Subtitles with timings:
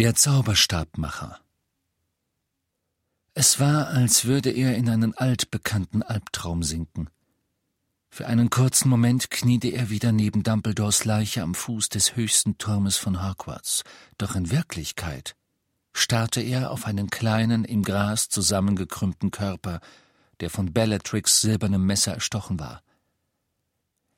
[0.00, 1.40] Der Zauberstabmacher
[3.34, 7.10] Es war, als würde er in einen altbekannten Albtraum sinken.
[8.08, 12.96] Für einen kurzen Moment kniete er wieder neben Dumbledores Leiche am Fuß des höchsten Turmes
[12.96, 13.84] von Hogwarts,
[14.16, 15.36] doch in Wirklichkeit
[15.92, 19.80] starrte er auf einen kleinen, im Gras zusammengekrümmten Körper,
[20.40, 22.82] der von Bellatrix silbernem Messer erstochen war.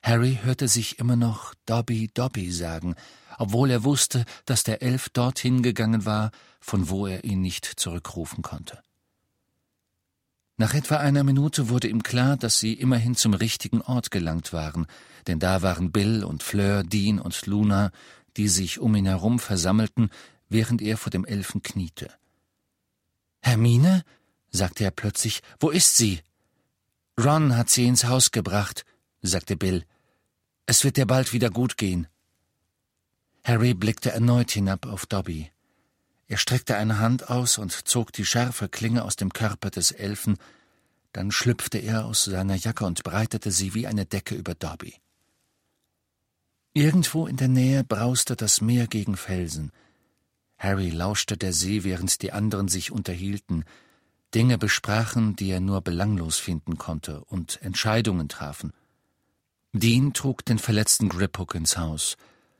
[0.03, 2.95] Harry hörte sich immer noch Dobby Dobby sagen,
[3.37, 8.43] obwohl er wusste, dass der Elf dorthin gegangen war, von wo er ihn nicht zurückrufen
[8.43, 8.81] konnte.
[10.57, 14.87] Nach etwa einer Minute wurde ihm klar, dass sie immerhin zum richtigen Ort gelangt waren,
[15.25, 17.91] denn da waren Bill und Fleur, Dean und Luna,
[18.35, 20.09] die sich um ihn herum versammelten,
[20.49, 22.11] während er vor dem Elfen kniete.
[23.41, 24.03] Hermine?
[24.51, 26.21] sagte er plötzlich, wo ist sie?
[27.19, 28.85] Ron hat sie ins Haus gebracht,
[29.21, 29.85] sagte Bill.
[30.65, 32.07] Es wird dir bald wieder gut gehen.
[33.43, 35.51] Harry blickte erneut hinab auf Dobby.
[36.27, 40.37] Er streckte eine Hand aus und zog die scharfe Klinge aus dem Körper des Elfen,
[41.11, 44.95] dann schlüpfte er aus seiner Jacke und breitete sie wie eine Decke über Dobby.
[46.73, 49.71] Irgendwo in der Nähe brauste das Meer gegen Felsen.
[50.57, 53.65] Harry lauschte der See, während die anderen sich unterhielten,
[54.33, 58.73] Dinge besprachen, die er nur belanglos finden konnte, und Entscheidungen trafen.
[59.75, 62.15] Dean trug den verletzten Griphook ins Haus.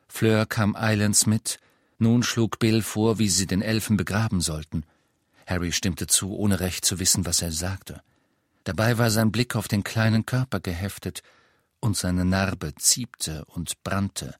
[0.07, 1.59] Fleur kam eilends mit.
[1.99, 4.83] Nun schlug Bill vor, wie sie den Elfen begraben sollten.
[5.45, 8.01] Harry stimmte zu, ohne recht zu wissen, was er sagte.
[8.63, 11.21] Dabei war sein Blick auf den kleinen Körper geheftet,
[11.79, 14.35] und seine Narbe ziebte und brannte,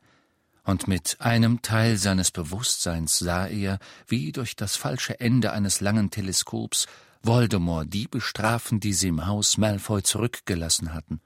[0.64, 6.10] und mit einem Teil seines Bewusstseins sah er, wie durch das falsche Ende eines langen
[6.10, 6.88] Teleskops
[7.22, 11.20] Voldemort die bestrafen, die sie im Haus Malfoy zurückgelassen hatten.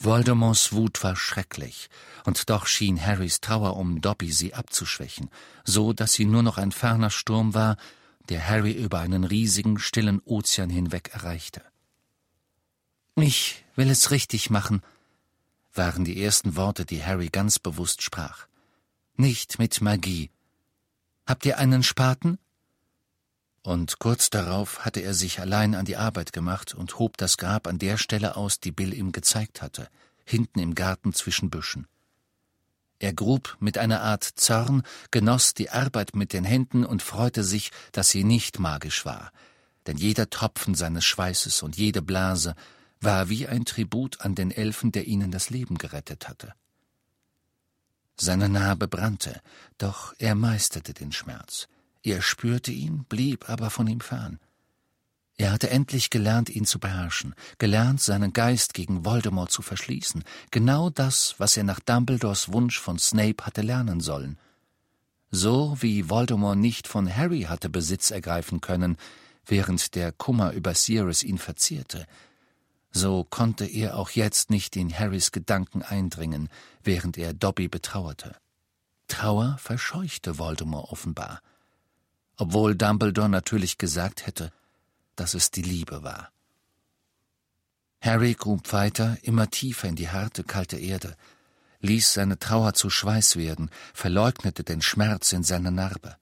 [0.00, 1.90] Voldemorts Wut war schrecklich,
[2.24, 5.28] und doch schien Harrys Trauer um Dobby sie abzuschwächen,
[5.64, 7.76] so dass sie nur noch ein ferner Sturm war,
[8.28, 11.62] der Harry über einen riesigen, stillen Ozean hinweg erreichte.
[13.16, 14.82] Ich will es richtig machen,
[15.74, 18.46] waren die ersten Worte, die Harry ganz bewusst sprach.
[19.16, 20.30] Nicht mit Magie.
[21.26, 22.38] Habt ihr einen Spaten?
[23.62, 27.66] Und kurz darauf hatte er sich allein an die Arbeit gemacht und hob das Grab
[27.66, 29.88] an der Stelle aus, die Bill ihm gezeigt hatte,
[30.24, 31.86] hinten im Garten zwischen Büschen.
[33.00, 37.70] Er grub mit einer Art Zorn, genoss die Arbeit mit den Händen und freute sich,
[37.92, 39.30] dass sie nicht magisch war,
[39.86, 42.54] denn jeder Tropfen seines Schweißes und jede Blase
[43.00, 46.54] war wie ein Tribut an den Elfen, der ihnen das Leben gerettet hatte.
[48.20, 49.40] Seine Narbe brannte,
[49.78, 51.68] doch er meisterte den Schmerz.
[52.08, 54.40] Er spürte ihn, blieb aber von ihm fern.
[55.36, 60.88] Er hatte endlich gelernt, ihn zu beherrschen, gelernt, seinen Geist gegen Voldemort zu verschließen, genau
[60.88, 64.38] das, was er nach Dumbledores Wunsch von Snape hatte lernen sollen.
[65.30, 68.96] So wie Voldemort nicht von Harry hatte Besitz ergreifen können,
[69.44, 72.06] während der Kummer über Sirius ihn verzierte,
[72.90, 76.48] so konnte er auch jetzt nicht in Harrys Gedanken eindringen,
[76.82, 78.34] während er Dobby betrauerte.
[79.08, 81.42] Trauer verscheuchte Voldemort offenbar
[82.38, 84.52] obwohl Dumbledore natürlich gesagt hätte,
[85.16, 86.30] dass es die Liebe war.
[88.00, 91.16] Harry grub weiter, immer tiefer in die harte, kalte Erde,
[91.80, 96.16] ließ seine Trauer zu Schweiß werden, verleugnete den Schmerz in seiner Narbe.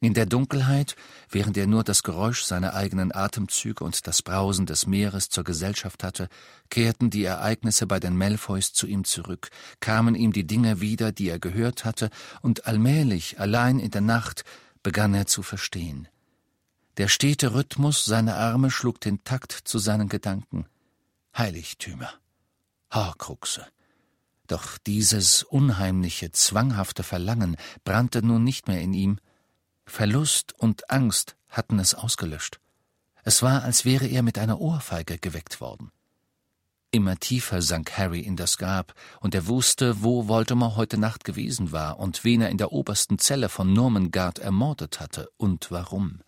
[0.00, 0.96] In der Dunkelheit,
[1.30, 6.02] während er nur das Geräusch seiner eigenen Atemzüge und das Brausen des Meeres zur Gesellschaft
[6.02, 6.28] hatte,
[6.70, 9.48] kehrten die Ereignisse bei den Malfoys zu ihm zurück,
[9.78, 12.10] kamen ihm die Dinge wieder, die er gehört hatte,
[12.40, 14.44] und allmählich, allein in der Nacht,
[14.82, 16.08] begann er zu verstehen.
[16.98, 20.66] Der stete Rhythmus seiner Arme schlug den Takt zu seinen Gedanken.
[21.36, 22.12] Heiligtümer,
[22.92, 23.66] Horcruxe.
[24.46, 29.18] Doch dieses unheimliche, zwanghafte Verlangen brannte nun nicht mehr in ihm.
[29.86, 32.60] Verlust und Angst hatten es ausgelöscht.
[33.24, 35.90] Es war, als wäre er mit einer Ohrfeige geweckt worden.
[36.94, 41.72] Immer tiefer sank Harry in das Grab, und er wusste, wo Voldemort heute Nacht gewesen
[41.72, 46.20] war und wen er in der obersten Zelle von Normangard ermordet hatte und warum.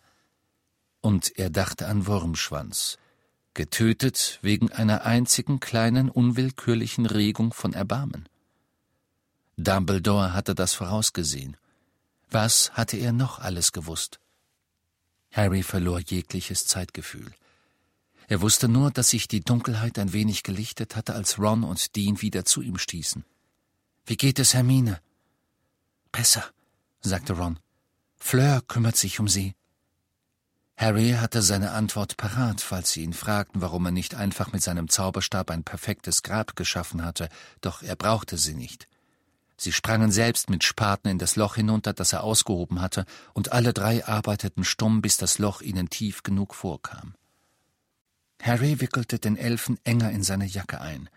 [1.03, 2.97] Und er dachte an Wurmschwanz,
[3.53, 8.27] getötet wegen einer einzigen kleinen unwillkürlichen Regung von Erbarmen.
[9.59, 11.59] Dumbledore hatte das vorausgesehen.
[12.31, 14.19] Was hatte er noch alles gewusst?
[15.31, 17.31] Harry verlor jegliches Zeitgefühl.
[18.29, 22.23] Er wusste nur, dass sich die Dunkelheit ein wenig gelichtet hatte, als Ron und Dean
[22.23, 23.25] wieder zu ihm stießen.
[24.07, 25.01] Wie geht es Hermine?
[26.13, 26.45] Besser,
[27.01, 27.59] sagte Ron.
[28.19, 29.55] Fleur kümmert sich um sie.
[30.77, 34.89] Harry hatte seine Antwort parat, falls sie ihn fragten, warum er nicht einfach mit seinem
[34.89, 37.29] Zauberstab ein perfektes Grab geschaffen hatte,
[37.61, 38.89] doch er brauchte sie nicht.
[39.57, 43.05] Sie sprangen selbst mit Spaten in das Loch hinunter, das er ausgehoben hatte,
[43.35, 47.15] und alle drei arbeiteten stumm, bis das Loch ihnen tief genug vorkam.
[48.45, 51.09] Harry wickelte den Elfen enger in seine Jacke ein.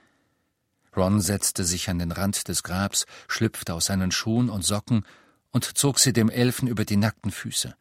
[0.96, 5.06] Ron setzte sich an den Rand des Grabs, schlüpfte aus seinen Schuhen und Socken
[5.52, 7.76] und zog sie dem Elfen über die nackten Füße.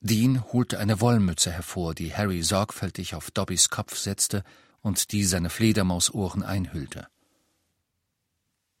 [0.00, 4.44] Dean holte eine Wollmütze hervor, die Harry sorgfältig auf Dobbys Kopf setzte
[4.82, 7.08] und die seine Fledermausohren einhüllte.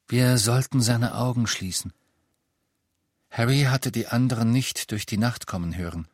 [0.06, 1.94] Wir sollten seine Augen schließen.
[3.30, 6.08] Harry hatte die anderen nicht durch die Nacht kommen hören.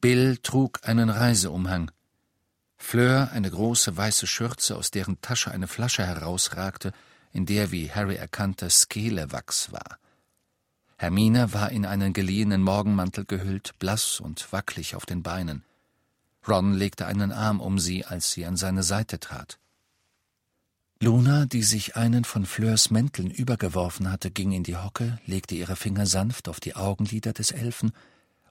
[0.00, 1.92] Bill trug einen Reiseumhang.
[2.76, 6.92] Fleur eine große weiße Schürze, aus deren Tasche eine Flasche herausragte,
[7.32, 9.98] in der, wie Harry erkannte, Skelewachs war.
[10.98, 15.62] Hermine war in einen geliehenen Morgenmantel gehüllt, blass und wackelig auf den Beinen.
[16.48, 19.58] Ron legte einen Arm um sie, als sie an seine Seite trat.
[20.98, 25.76] Luna, die sich einen von Fleurs Mänteln übergeworfen hatte, ging in die Hocke, legte ihre
[25.76, 27.92] Finger sanft auf die Augenlider des Elfen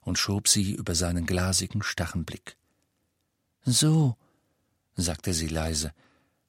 [0.02, 2.56] und schob sie über seinen glasigen, starren Blick.
[3.66, 4.16] So,
[4.94, 5.92] sagte sie leise,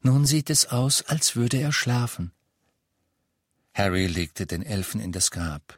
[0.01, 2.31] nun sieht es aus, als würde er schlafen.
[3.73, 5.77] Harry legte den Elfen in das Grab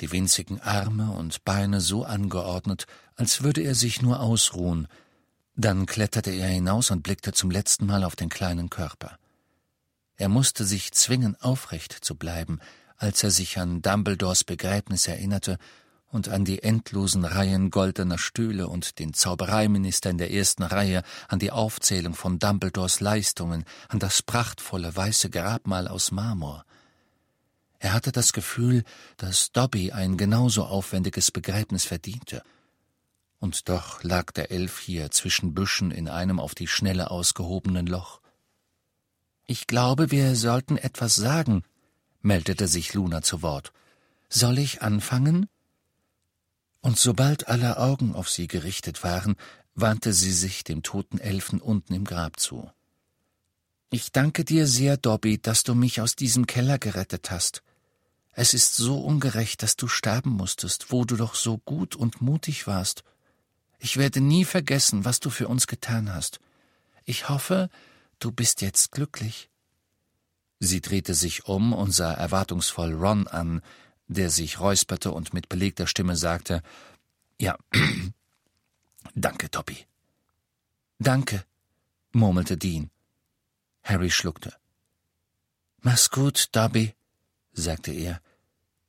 [0.00, 2.86] die winzigen Arme und Beine so angeordnet,
[3.16, 4.88] als würde er sich nur ausruhen.
[5.56, 9.18] Dann kletterte er hinaus und blickte zum letzten Mal auf den kleinen Körper.
[10.16, 12.60] Er musste sich zwingen, aufrecht zu bleiben,
[12.96, 15.58] als er sich an Dumbledores Begräbnis erinnerte
[16.10, 21.38] und an die endlosen Reihen goldener Stühle und den Zaubereiminister in der ersten Reihe, an
[21.38, 26.64] die Aufzählung von Dumbledores Leistungen, an das prachtvolle weiße Grabmal aus Marmor.
[27.78, 28.84] Er hatte das Gefühl,
[29.16, 32.42] dass Dobby ein genauso aufwendiges Begräbnis verdiente.
[33.38, 38.20] Und doch lag der Elf hier zwischen Büschen in einem auf die Schnelle ausgehobenen Loch.
[39.46, 41.62] Ich glaube, wir sollten etwas sagen,
[42.20, 43.72] meldete sich Luna zu Wort.
[44.28, 45.48] Soll ich anfangen?
[46.80, 49.36] Und sobald alle Augen auf sie gerichtet waren,
[49.74, 52.70] wandte sie sich dem toten Elfen unten im Grab zu.
[53.90, 57.62] Ich danke dir sehr, Dobby, dass du mich aus diesem Keller gerettet hast.
[58.32, 62.66] Es ist so ungerecht, dass du sterben musstest, wo du doch so gut und mutig
[62.66, 63.02] warst.
[63.78, 66.38] Ich werde nie vergessen, was du für uns getan hast.
[67.04, 67.70] Ich hoffe,
[68.18, 69.48] du bist jetzt glücklich.
[70.60, 73.62] Sie drehte sich um und sah erwartungsvoll Ron an,
[74.08, 76.62] der sich räusperte und mit belegter Stimme sagte
[77.40, 77.56] Ja,
[79.14, 79.86] danke, Toppy.
[80.98, 81.44] Danke,
[82.12, 82.90] murmelte Dean.
[83.84, 84.54] Harry schluckte.
[85.80, 86.94] Mach's gut, Dobby,
[87.52, 88.20] sagte er.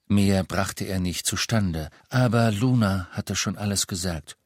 [0.07, 4.37] Mehr brachte er nicht zustande, aber Luna hatte schon alles gesagt.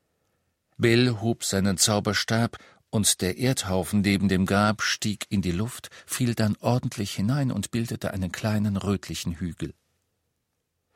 [0.77, 2.57] Bill hob seinen Zauberstab,
[2.89, 7.71] und der Erdhaufen neben dem Grab stieg in die Luft, fiel dann ordentlich hinein und
[7.71, 9.73] bildete einen kleinen rötlichen Hügel.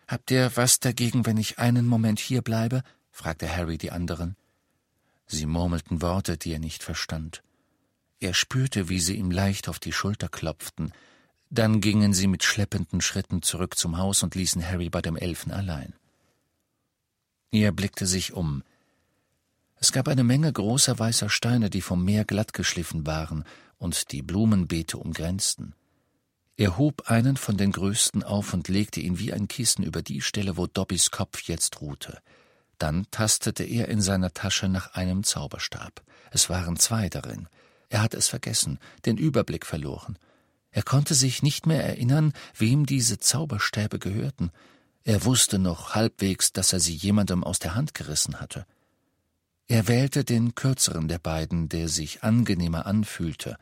[0.07, 2.83] Habt ihr was dagegen, wenn ich einen Moment hier bleibe?
[3.11, 4.37] fragte Harry die anderen.
[5.25, 7.43] Sie murmelten Worte, die er nicht verstand.
[8.19, 10.93] Er spürte, wie sie ihm leicht auf die Schulter klopften,
[11.49, 15.51] dann gingen sie mit schleppenden Schritten zurück zum Haus und ließen Harry bei dem Elfen
[15.51, 15.93] allein.
[17.51, 18.63] Er blickte sich um.
[19.79, 23.43] Es gab eine Menge großer weißer Steine, die vom Meer glatt geschliffen waren
[23.77, 25.73] und die Blumenbeete umgrenzten.
[26.59, 30.21] Er hob einen von den größten auf und legte ihn wie ein Kissen über die
[30.21, 32.17] Stelle, wo Dobbys Kopf jetzt ruhte.
[32.79, 36.01] Dann tastete er in seiner Tasche nach einem Zauberstab.
[36.31, 37.47] Es waren zwei darin.
[37.89, 40.17] Er hatte es vergessen, den Überblick verloren.
[40.71, 44.51] Er konnte sich nicht mehr erinnern, wem diese Zauberstäbe gehörten.
[45.03, 48.65] Er wusste noch halbwegs, dass er sie jemandem aus der Hand gerissen hatte.
[49.67, 53.57] Er wählte den kürzeren der beiden, der sich angenehmer anfühlte,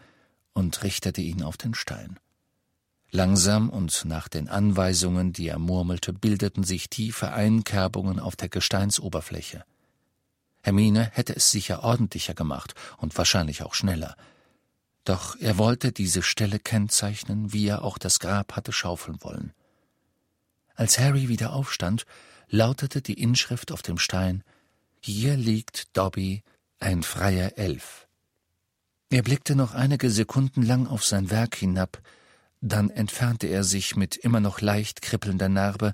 [0.54, 2.20] und richtete ihn auf den Stein.
[3.16, 9.64] Langsam und nach den Anweisungen, die er murmelte, bildeten sich tiefe Einkerbungen auf der Gesteinsoberfläche.
[10.64, 14.18] Hermine hätte es sicher ordentlicher gemacht und wahrscheinlich auch schneller.
[15.06, 19.54] Doch er wollte diese Stelle kennzeichnen, wie er auch das Grab hatte schaufeln wollen.
[20.76, 22.06] Als Harry wieder aufstand,
[22.50, 24.44] lautete die Inschrift auf dem Stein
[25.00, 26.44] Hier liegt Dobby,
[26.80, 28.08] ein freier Elf.
[29.10, 32.02] Er blickte noch einige Sekunden lang auf sein Werk hinab,
[32.66, 35.94] dann entfernte er sich mit immer noch leicht kribbelnder Narbe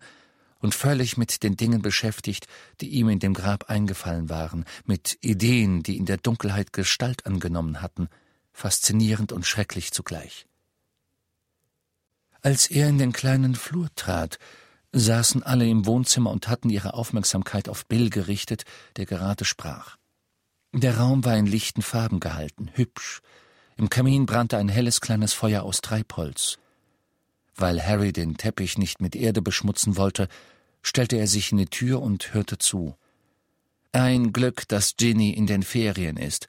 [0.59, 2.47] und völlig mit den Dingen beschäftigt,
[2.81, 7.81] die ihm in dem Grab eingefallen waren, mit Ideen, die in der Dunkelheit Gestalt angenommen
[7.81, 8.07] hatten–
[8.53, 10.45] faszinierend und schrecklich zugleich.
[12.41, 14.39] Als er in den kleinen Flur trat,
[14.91, 18.63] saßen alle im Wohnzimmer und hatten ihre Aufmerksamkeit auf Bill gerichtet,
[18.97, 19.97] der gerade sprach.
[20.73, 23.21] Der Raum war in lichten Farben gehalten, hübsch.
[23.77, 26.57] Im Kamin brannte ein helles kleines Feuer aus Treibholz.
[27.61, 30.27] Weil Harry den Teppich nicht mit Erde beschmutzen wollte,
[30.81, 32.95] stellte er sich in die Tür und hörte zu.
[33.91, 36.47] Ein Glück, dass Ginny in den Ferien ist.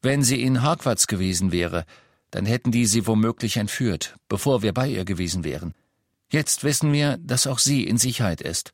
[0.00, 1.84] Wenn sie in Hogwarts gewesen wäre,
[2.30, 5.74] dann hätten die sie womöglich entführt, bevor wir bei ihr gewesen wären.
[6.30, 8.72] Jetzt wissen wir, dass auch sie in Sicherheit ist.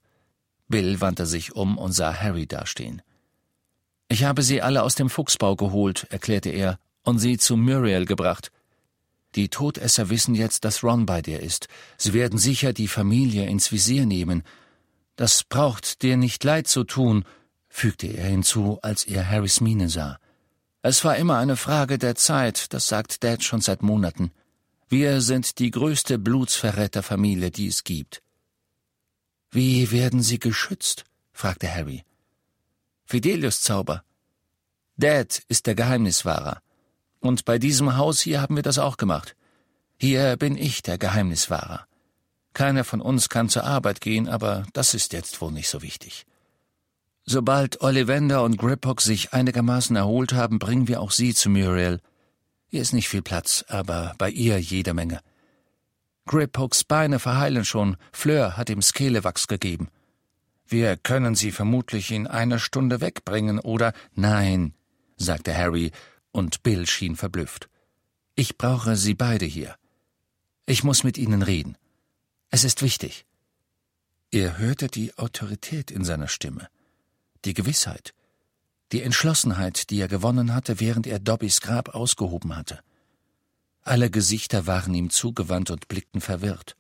[0.69, 3.01] Bill wandte sich um und sah Harry dastehen.
[4.09, 8.53] Ich habe sie alle aus dem Fuchsbau geholt, erklärte er, und sie zu Muriel gebracht.
[9.35, 11.69] Die Todesser wissen jetzt, dass Ron bei dir ist.
[11.97, 14.43] Sie werden sicher die Familie ins Visier nehmen.
[15.17, 17.25] Das braucht dir nicht leid zu tun,
[17.69, 20.19] fügte er hinzu, als er Harrys Miene sah.
[20.83, 24.33] Es war immer eine Frage der Zeit, das sagt Dad schon seit Monaten.
[24.89, 28.23] Wir sind die größte Blutsverräterfamilie, die es gibt.
[29.53, 31.05] Wie werden sie geschützt?
[31.33, 32.05] fragte Harry.
[33.05, 34.05] Fidelius-Zauber.
[34.97, 36.63] Dad ist der Geheimniswahrer.
[37.21, 39.37] Und bei diesem Haus hier haben wir das auch gemacht.
[39.99, 41.87] Hier bin ich der Geheimniswahrer.
[42.53, 46.27] Keiner von uns kann zur Arbeit gehen, aber das ist jetzt wohl nicht so wichtig.
[47.25, 52.01] Sobald Ollivander und Griphook sich einigermaßen erholt haben, bringen wir auch sie zu Muriel.
[52.67, 55.21] Hier ist nicht viel Platz, aber bei ihr jede Menge.
[56.27, 59.89] Griphooks Beine verheilen schon, Fleur hat ihm Skelewachs gegeben.
[60.67, 63.93] Wir können sie vermutlich in einer Stunde wegbringen, oder?
[64.15, 64.75] Nein,
[65.17, 65.91] sagte Harry,
[66.33, 67.69] und Bill schien verblüfft.
[68.35, 69.77] Ich brauche sie beide hier.
[70.67, 71.77] Ich muss mit ihnen reden.
[72.51, 73.27] Es ist wichtig.
[74.31, 76.69] Er hörte die Autorität in seiner Stimme
[77.45, 78.15] die Gewissheit,
[78.93, 82.81] die Entschlossenheit, die er gewonnen hatte, während er Dobbys Grab ausgehoben hatte.
[83.83, 86.77] Alle Gesichter waren ihm zugewandt und blickten verwirrt.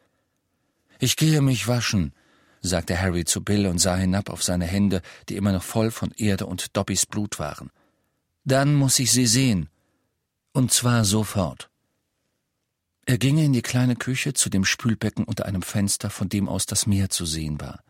[0.98, 2.12] Ich gehe mich waschen,
[2.60, 6.10] sagte Harry zu Bill und sah hinab auf seine Hände, die immer noch voll von
[6.12, 7.70] Erde und Dobbys Blut waren.
[8.50, 9.68] Dann muss ich sie sehen.
[10.52, 11.70] Und zwar sofort.
[13.06, 16.66] Er ging in die kleine Küche zu dem Spülbecken unter einem Fenster, von dem aus
[16.66, 17.84] das Meer zu sehen war.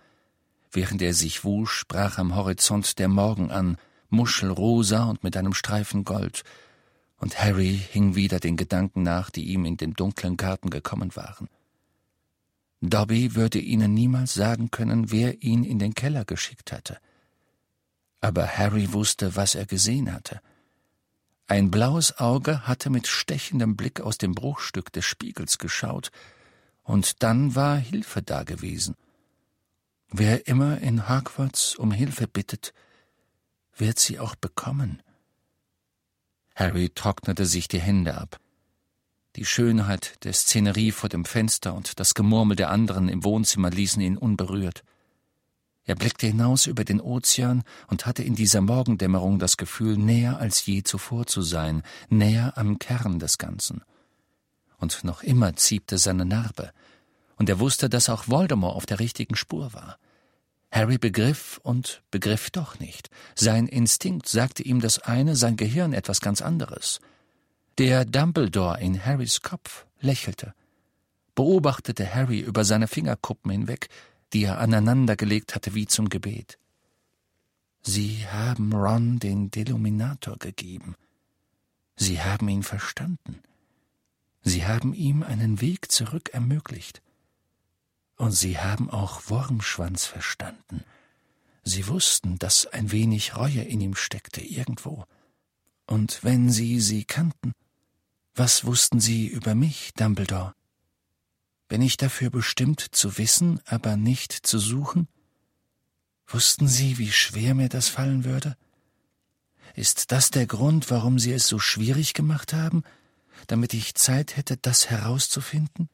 [0.71, 3.79] Während er sich wusch, brach am Horizont der Morgen an,
[4.11, 6.43] muschelrosa und mit einem Streifen Gold,
[7.17, 11.49] und Harry hing wieder den Gedanken nach, die ihm in dem dunklen Garten gekommen waren.
[12.83, 16.99] Dobby würde ihnen niemals sagen können, wer ihn in den Keller geschickt hatte.
[18.21, 20.43] Aber Harry wusste, was er gesehen hatte.
[21.51, 26.13] Ein blaues Auge hatte mit stechendem Blick aus dem Bruchstück des Spiegels geschaut,
[26.85, 28.95] und dann war Hilfe da gewesen.
[30.13, 32.73] Wer immer in Hogwarts um Hilfe bittet,
[33.77, 35.03] wird sie auch bekommen.
[36.55, 38.39] Harry trocknete sich die Hände ab.
[39.35, 44.01] Die Schönheit der Szenerie vor dem Fenster und das Gemurmel der anderen im Wohnzimmer ließen
[44.01, 44.85] ihn unberührt.
[45.85, 50.65] Er blickte hinaus über den Ozean und hatte in dieser Morgendämmerung das Gefühl, näher als
[50.65, 53.83] je zuvor zu sein, näher am Kern des Ganzen.
[54.79, 56.73] Und noch immer ziebte seine Narbe,
[57.37, 59.99] und er wusste, dass auch Voldemort auf der richtigen Spur war.
[60.71, 63.11] Harry begriff und begriff doch nicht.
[63.35, 67.01] Sein Instinkt sagte ihm das eine, sein Gehirn etwas ganz anderes.
[67.79, 70.55] Der Dumbledore in Harrys Kopf lächelte,
[71.35, 73.89] beobachtete Harry über seine Fingerkuppen hinweg,
[74.33, 76.59] die er aneinandergelegt hatte wie zum Gebet.
[77.83, 80.97] Sie haben Ron den Deluminator gegeben.
[81.97, 83.43] Sie haben ihn verstanden.
[84.43, 87.03] Sie haben ihm einen Weg zurück ermöglicht.
[88.17, 90.85] Und sie haben auch Wurmschwanz verstanden.
[91.63, 95.05] Sie wussten, dass ein wenig Reue in ihm steckte irgendwo.
[95.87, 97.53] Und wenn sie sie kannten,
[98.35, 100.55] was wussten sie über mich, Dumbledore?
[101.71, 105.07] Bin ich dafür bestimmt zu wissen, aber nicht zu suchen?
[106.27, 108.57] Wussten Sie, wie schwer mir das fallen würde?
[109.77, 112.83] Ist das der Grund, warum Sie es so schwierig gemacht haben,
[113.47, 115.89] damit ich Zeit hätte, das herauszufinden?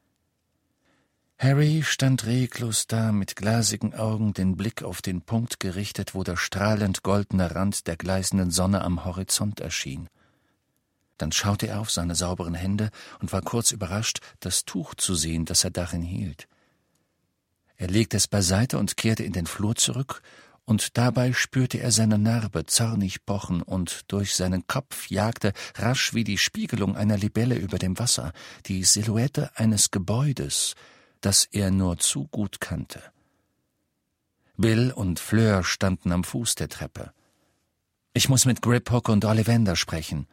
[1.38, 6.38] Harry stand reglos da, mit glasigen Augen, den Blick auf den Punkt gerichtet, wo der
[6.38, 10.08] strahlend goldene Rand der gleißenden Sonne am Horizont erschien.
[11.18, 15.44] Dann schaute er auf seine sauberen Hände und war kurz überrascht, das Tuch zu sehen,
[15.44, 16.48] das er darin hielt.
[17.76, 20.22] Er legte es beiseite und kehrte in den Flur zurück,
[20.68, 26.24] und dabei spürte er seine Narbe zornig pochen, und durch seinen Kopf jagte, rasch wie
[26.24, 28.32] die Spiegelung einer Libelle über dem Wasser,
[28.66, 30.74] die Silhouette eines Gebäudes,
[31.20, 33.02] das er nur zu gut kannte.
[34.56, 37.12] Bill und Fleur standen am Fuß der Treppe.
[38.14, 40.26] Ich muss mit Griphook und Ollivander sprechen,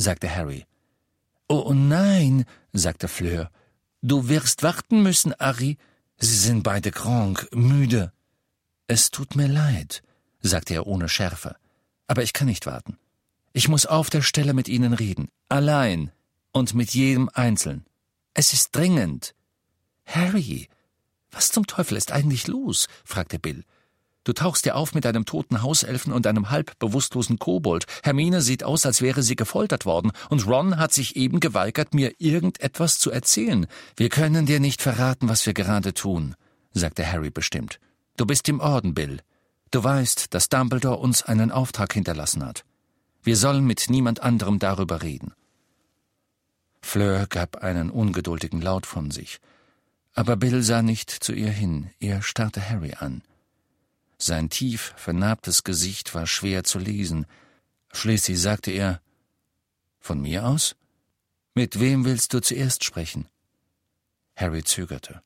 [0.00, 0.66] sagte Harry.
[1.48, 3.50] Oh nein, sagte Fleur.
[4.02, 5.76] Du wirst warten müssen, Harry.
[6.18, 8.12] Sie sind beide krank, müde.
[8.86, 10.02] Es tut mir leid,
[10.40, 11.56] sagte er ohne Schärfe,
[12.06, 12.98] aber ich kann nicht warten.
[13.52, 16.12] Ich muss auf der Stelle mit Ihnen reden, allein
[16.52, 17.84] und mit jedem einzeln.
[18.34, 19.34] Es ist dringend.
[20.06, 20.68] Harry,
[21.30, 22.88] was zum Teufel ist eigentlich los?
[23.04, 23.64] fragte Bill.
[24.30, 27.86] Du tauchst dir auf mit einem toten Hauselfen und einem halb bewusstlosen Kobold.
[28.04, 32.12] Hermine sieht aus, als wäre sie gefoltert worden, und Ron hat sich eben geweigert, mir
[32.18, 33.66] irgendetwas zu erzählen.
[33.96, 36.36] Wir können dir nicht verraten, was wir gerade tun,
[36.72, 37.80] sagte Harry bestimmt.
[38.16, 39.20] Du bist im Orden, Bill.
[39.72, 42.64] Du weißt, dass Dumbledore uns einen Auftrag hinterlassen hat.
[43.24, 45.32] Wir sollen mit niemand anderem darüber reden.
[46.82, 49.40] Fleur gab einen ungeduldigen Laut von sich.
[50.14, 53.22] Aber Bill sah nicht zu ihr hin, er starrte Harry an.
[54.22, 57.24] Sein tief vernarbtes Gesicht war schwer zu lesen.
[57.90, 59.00] Schließlich sagte er
[59.98, 60.76] Von mir aus?
[61.54, 63.28] Mit wem willst du zuerst sprechen?
[64.36, 65.22] Harry zögerte.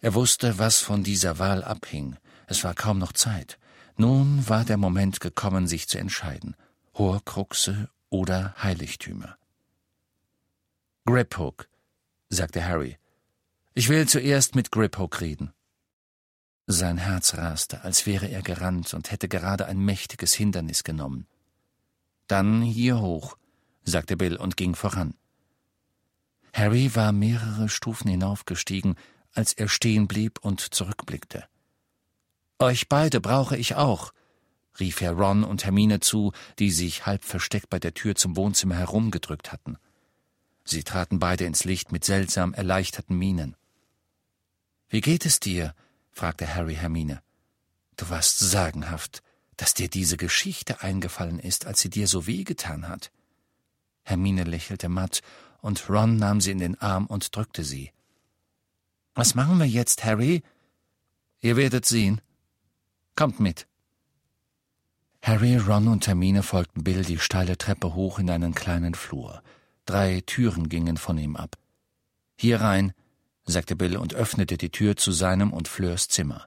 [0.00, 2.16] Er wusste, was von dieser Wahl abhing.
[2.46, 3.58] Es war kaum noch Zeit.
[3.98, 6.56] Nun war der Moment gekommen, sich zu entscheiden.
[6.94, 9.36] Horcruxe oder Heiligtümer.
[11.04, 11.68] Griphook,
[12.30, 12.96] sagte Harry.
[13.74, 15.52] Ich will zuerst mit Griphook reden.
[16.70, 21.26] Sein Herz raste, als wäre er gerannt und hätte gerade ein mächtiges Hindernis genommen.
[22.26, 23.38] Dann hier hoch,
[23.84, 25.14] sagte Bill und ging voran.
[26.52, 28.96] Harry war mehrere Stufen hinaufgestiegen,
[29.32, 31.48] als er stehen blieb und zurückblickte.
[32.58, 34.12] Euch beide brauche ich auch,
[34.78, 38.76] rief er Ron und Hermine zu, die sich halb versteckt bei der Tür zum Wohnzimmer
[38.76, 39.78] herumgedrückt hatten.
[40.66, 43.56] Sie traten beide ins Licht mit seltsam erleichterten Mienen.
[44.90, 45.74] Wie geht es dir?
[46.18, 47.22] Fragte Harry Hermine.
[47.96, 49.22] Du warst sagenhaft,
[49.56, 53.12] dass dir diese Geschichte eingefallen ist, als sie dir so wehgetan hat.
[54.02, 55.20] Hermine lächelte matt,
[55.60, 57.92] und Ron nahm sie in den Arm und drückte sie.
[59.14, 60.42] Was machen wir jetzt, Harry?
[61.40, 62.20] Ihr werdet sehen.
[63.14, 63.68] Kommt mit.
[65.22, 69.40] Harry, Ron und Hermine folgten Bill die steile Treppe hoch in einen kleinen Flur.
[69.86, 71.56] Drei Türen gingen von ihm ab.
[72.36, 72.92] Hier rein,
[73.48, 76.46] sagte Bill und öffnete die Tür zu seinem und Fleurs Zimmer.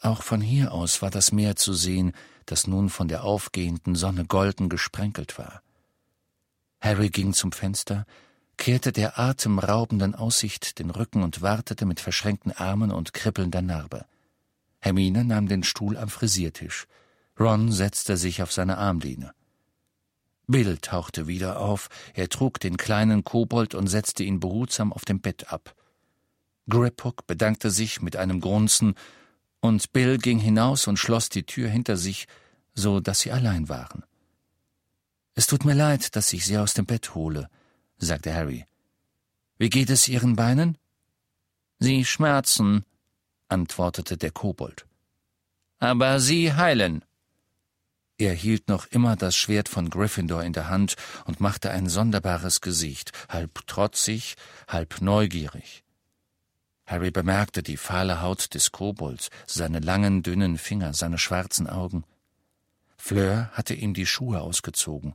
[0.00, 2.12] Auch von hier aus war das Meer zu sehen,
[2.46, 5.62] das nun von der aufgehenden Sonne golden gesprenkelt war.
[6.80, 8.06] Harry ging zum Fenster,
[8.56, 14.06] kehrte der atemraubenden Aussicht den Rücken und wartete mit verschränkten Armen und kribbelnder Narbe.
[14.80, 16.86] Hermine nahm den Stuhl am Frisiertisch.
[17.38, 19.32] Ron setzte sich auf seine Armlehne.
[20.48, 25.20] Bill tauchte wieder auf, er trug den kleinen Kobold und setzte ihn behutsam auf dem
[25.20, 25.74] Bett ab.
[26.68, 28.94] Griphook bedankte sich mit einem Grunzen,
[29.60, 32.26] und Bill ging hinaus und schloss die Tür hinter sich,
[32.74, 34.04] so dass sie allein waren.
[35.34, 37.48] Es tut mir leid, dass ich Sie aus dem Bett hole,
[37.96, 38.66] sagte Harry.
[39.56, 40.76] Wie geht es Ihren Beinen?
[41.78, 42.84] Sie schmerzen,
[43.48, 44.86] antwortete der Kobold.
[45.78, 47.04] Aber sie heilen.
[48.18, 50.94] Er hielt noch immer das Schwert von Gryffindor in der Hand
[51.24, 54.36] und machte ein sonderbares Gesicht, halb trotzig,
[54.68, 55.82] halb neugierig.
[56.92, 62.04] Harry bemerkte die fahle Haut des Kobolds, seine langen, dünnen Finger, seine schwarzen Augen.
[62.98, 65.14] Fleur hatte ihm die Schuhe ausgezogen.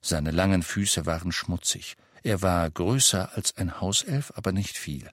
[0.00, 1.96] Seine langen Füße waren schmutzig.
[2.24, 5.08] Er war größer als ein Hauself, aber nicht viel.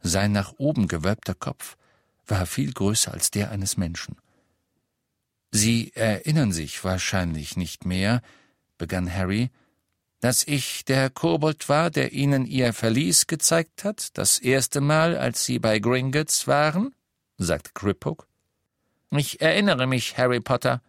[0.00, 1.76] Sein nach oben gewölbter Kopf
[2.28, 4.16] war viel größer als der eines Menschen.
[5.50, 8.22] Sie erinnern sich wahrscheinlich nicht mehr,
[8.78, 9.50] begann Harry,
[10.24, 15.44] dass ich der Kobold war, der Ihnen Ihr Verlies gezeigt hat, das erste Mal, als
[15.44, 16.94] Sie bei Gringotts waren?
[17.36, 18.26] sagte Griphook.
[19.10, 20.80] Ich erinnere mich, Harry Potter.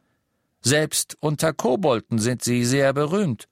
[0.62, 3.50] Selbst unter Kobolden sind Sie sehr berühmt.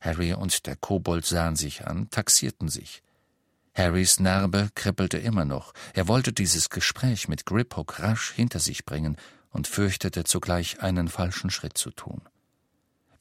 [0.00, 3.02] Harry und der Kobold sahen sich an, taxierten sich.
[3.74, 5.74] Harrys Narbe kribbelte immer noch.
[5.92, 9.18] Er wollte dieses Gespräch mit Griphook rasch hinter sich bringen
[9.50, 12.22] und fürchtete zugleich einen falschen Schritt zu tun.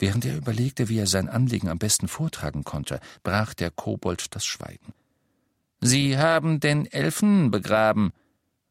[0.04, 4.44] Während er überlegte, wie er sein Anliegen am besten vortragen konnte, brach der Kobold das
[4.44, 4.94] Schweigen.
[5.80, 8.12] Sie haben den Elfen begraben,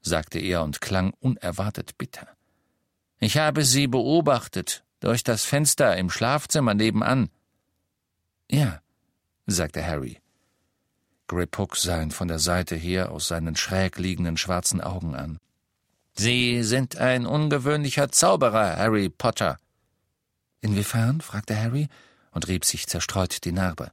[0.03, 2.29] sagte er und klang unerwartet bitter.
[3.19, 7.31] Ich habe sie beobachtet, durch das Fenster im Schlafzimmer nebenan.
[8.51, 8.83] Ja,
[9.47, 10.21] sagte Harry.
[11.29, 15.39] Griphook sah ihn von der Seite her aus seinen schräg liegenden schwarzen Augen an.
[16.13, 19.57] Sie sind ein ungewöhnlicher Zauberer, Harry Potter,
[20.63, 21.21] Inwiefern?
[21.21, 21.89] fragte Harry
[22.31, 23.93] und rieb sich zerstreut die Narbe.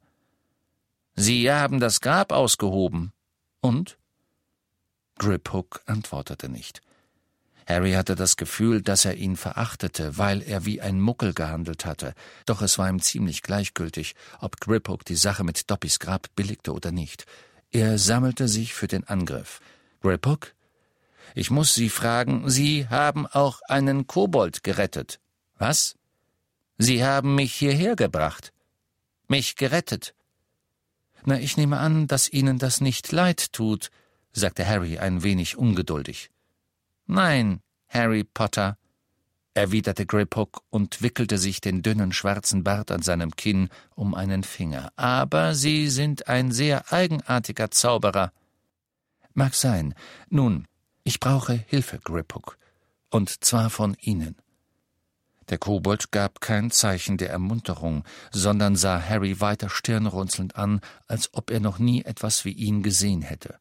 [1.16, 3.12] Sie haben das Grab ausgehoben.
[3.60, 3.98] Und?
[5.18, 6.82] Griphook antwortete nicht.
[7.68, 12.14] Harry hatte das Gefühl, dass er ihn verachtete, weil er wie ein Muckel gehandelt hatte,
[12.46, 16.92] doch es war ihm ziemlich gleichgültig, ob Griphook die Sache mit Doppys Grab billigte oder
[16.92, 17.26] nicht.
[17.70, 19.60] Er sammelte sich für den Angriff.
[20.02, 20.56] Griphook?
[21.36, 25.20] Ich muss Sie fragen, Sie haben auch einen Kobold gerettet.
[25.58, 25.99] Was?
[26.82, 28.54] Sie haben mich hierher gebracht,
[29.28, 30.16] mich gerettet.
[31.26, 33.92] Na, ich nehme an, dass Ihnen das nicht leid tut,
[34.32, 36.32] sagte Harry ein wenig ungeduldig.
[37.06, 38.78] Nein, Harry Potter,
[39.54, 44.94] erwiderte Griphook und wickelte sich den dünnen schwarzen Bart an seinem Kinn um einen Finger.
[44.96, 48.32] Aber Sie sind ein sehr eigenartiger Zauberer.
[49.34, 49.96] Mag sein.
[50.30, 50.66] Nun,
[51.04, 52.58] ich brauche Hilfe, Griphook.
[53.10, 54.38] Und zwar von Ihnen.
[55.50, 61.50] Der Kobold gab kein Zeichen der Ermunterung, sondern sah Harry weiter stirnrunzelnd an, als ob
[61.50, 63.58] er noch nie etwas wie ihn gesehen hätte.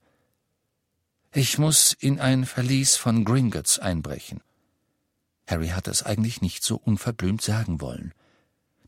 [1.32, 4.42] Ich muss in ein Verlies von Gringotts einbrechen.
[5.46, 8.12] Harry hatte es eigentlich nicht so unverblümt sagen wollen.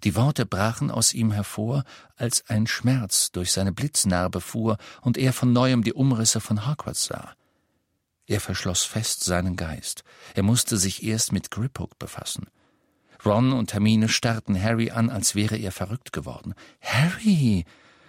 [0.04, 1.84] Die Worte brachen aus ihm hervor,
[2.16, 7.04] als ein Schmerz durch seine Blitznarbe fuhr und er von neuem die Umrisse von Hogwarts
[7.04, 7.34] sah.
[8.26, 10.04] Er verschloss fest seinen Geist.
[10.34, 12.46] Er musste sich erst mit Griphook befassen.
[13.24, 16.54] Ron und Hermine starrten Harry an, als wäre er verrückt geworden.
[16.80, 17.64] Harry,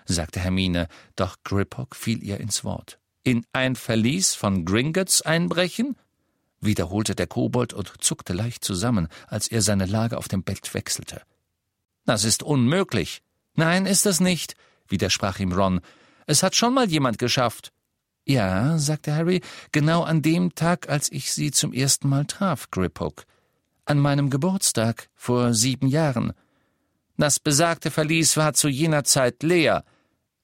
[0.06, 3.00] sagte Hermine, doch Griphook fiel ihr ins Wort.
[3.24, 5.96] In ein Verlies von Gringotts einbrechen?
[6.62, 11.22] wiederholte der Kobold und zuckte leicht zusammen, als er seine Lage auf dem Bett wechselte.
[12.06, 13.22] Das ist unmöglich.
[13.56, 14.56] Nein, ist es nicht,
[14.88, 15.82] widersprach ihm Ron.
[16.28, 17.72] Es hat schon mal jemand geschafft.
[18.26, 23.26] Ja, sagte Harry, genau an dem Tag, als ich sie zum ersten Mal traf, Griphook.
[23.86, 26.34] An meinem Geburtstag vor sieben Jahren.
[27.18, 29.84] Das besagte Verlies war zu jener Zeit leer,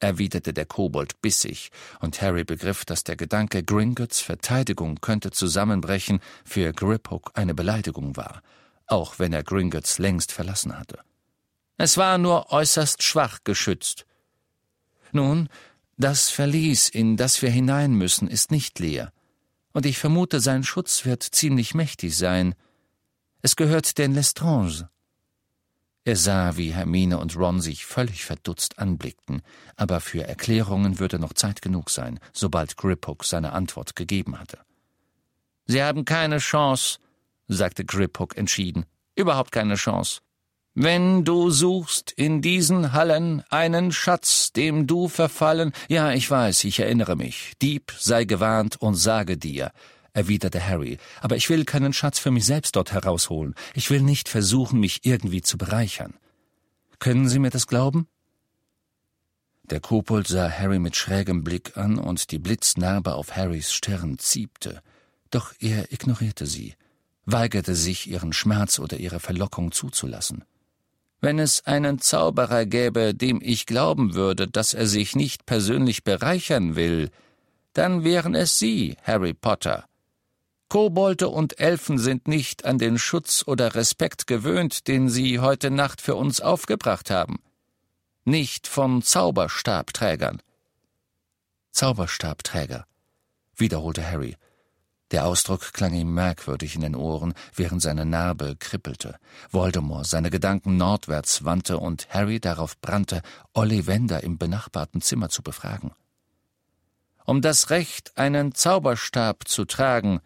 [0.00, 1.70] erwiderte der Kobold bissig,
[2.00, 8.42] und Harry begriff, dass der Gedanke, Gringotts Verteidigung könnte zusammenbrechen, für Griphook eine Beleidigung war,
[8.86, 10.98] auch wenn er Gringotts längst verlassen hatte.
[11.76, 14.04] Es war nur äußerst schwach geschützt.
[15.12, 15.48] Nun,
[15.96, 19.12] das Verlies, in das wir hinein müssen, ist nicht leer,
[19.72, 22.54] und ich vermute, sein Schutz wird ziemlich mächtig sein.
[23.40, 24.90] Es gehört den Lestrange.
[26.04, 29.42] Er sah, wie Hermine und Ron sich völlig verdutzt anblickten,
[29.76, 34.58] aber für Erklärungen würde noch Zeit genug sein, sobald Griphook seine Antwort gegeben hatte.
[35.66, 36.98] Sie haben keine Chance,
[37.46, 38.86] sagte Griphook entschieden.
[39.14, 40.20] Überhaupt keine Chance.
[40.74, 46.80] Wenn du suchst in diesen Hallen einen Schatz, dem du verfallen, ja, ich weiß, ich
[46.80, 47.54] erinnere mich.
[47.60, 49.72] Dieb, sei gewarnt und sage dir,
[50.12, 53.54] erwiderte Harry, aber ich will keinen Schatz für mich selbst dort herausholen.
[53.74, 56.14] Ich will nicht versuchen, mich irgendwie zu bereichern.
[56.98, 58.08] Können Sie mir das glauben?
[59.70, 64.82] Der Kobold sah Harry mit schrägem Blick an, und die Blitznarbe auf Harrys Stirn ziebte.
[65.30, 66.74] Doch er ignorierte sie,
[67.26, 70.44] weigerte sich, ihren Schmerz oder ihre Verlockung zuzulassen.
[71.20, 76.76] Wenn es einen Zauberer gäbe, dem ich glauben würde, dass er sich nicht persönlich bereichern
[76.76, 77.10] will,
[77.72, 79.87] dann wären es Sie, Harry Potter,
[80.68, 86.02] Kobolde und Elfen sind nicht an den Schutz oder Respekt gewöhnt, den sie heute Nacht
[86.02, 87.38] für uns aufgebracht haben.
[88.24, 90.42] Nicht von Zauberstabträgern.
[91.70, 92.86] Zauberstabträger,
[93.56, 94.36] wiederholte Harry.
[95.10, 99.16] Der Ausdruck klang ihm merkwürdig in den Ohren, während seine Narbe kribbelte.
[99.50, 103.22] Voldemort seine Gedanken nordwärts wandte und Harry darauf brannte,
[103.54, 105.92] Ollivander im benachbarten Zimmer zu befragen.
[107.24, 110.20] Um das Recht, einen Zauberstab zu tragen,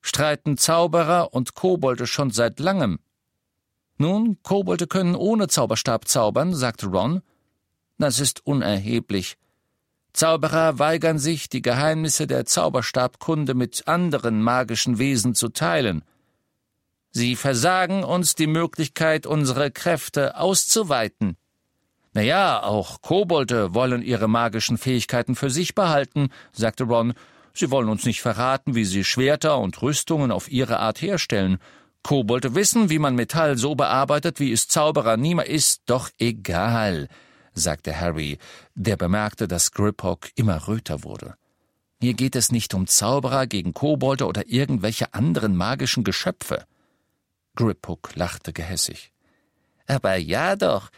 [0.00, 2.98] streiten Zauberer und Kobolde schon seit langem.
[3.98, 7.20] Nun, Kobolde können ohne Zauberstab zaubern, sagte Ron.
[7.98, 9.36] Das ist unerheblich.
[10.12, 16.02] Zauberer weigern sich, die Geheimnisse der Zauberstabkunde mit anderen magischen Wesen zu teilen.
[17.12, 21.36] Sie versagen uns die Möglichkeit, unsere Kräfte auszuweiten.
[22.12, 27.14] Na ja, auch Kobolde wollen ihre magischen Fähigkeiten für sich behalten, sagte Ron
[27.60, 31.58] Sie wollen uns nicht verraten, wie sie Schwerter und Rüstungen auf ihre Art herstellen.
[32.02, 35.82] Kobolde wissen, wie man Metall so bearbeitet, wie es Zauberer niemals ist.
[35.84, 37.08] Doch egal,
[37.52, 38.38] sagte Harry,
[38.74, 41.34] der bemerkte, dass Griphook immer röter wurde.
[42.00, 46.64] Hier geht es nicht um Zauberer gegen Kobolde oder irgendwelche anderen magischen Geschöpfe.
[47.56, 49.12] Griphook lachte gehässig.
[49.86, 50.88] Aber ja doch.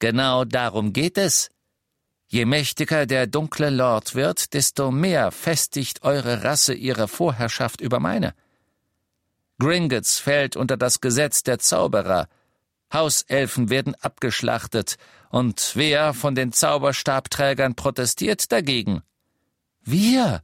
[0.00, 1.48] Genau darum geht es.
[2.30, 8.34] Je mächtiger der dunkle Lord wird, desto mehr festigt eure Rasse ihre Vorherrschaft über meine.
[9.58, 12.28] Gringotts fällt unter das Gesetz der Zauberer.
[12.92, 14.96] Hauselfen werden abgeschlachtet,
[15.30, 19.02] und wer von den Zauberstabträgern protestiert dagegen?
[19.82, 20.42] Wir,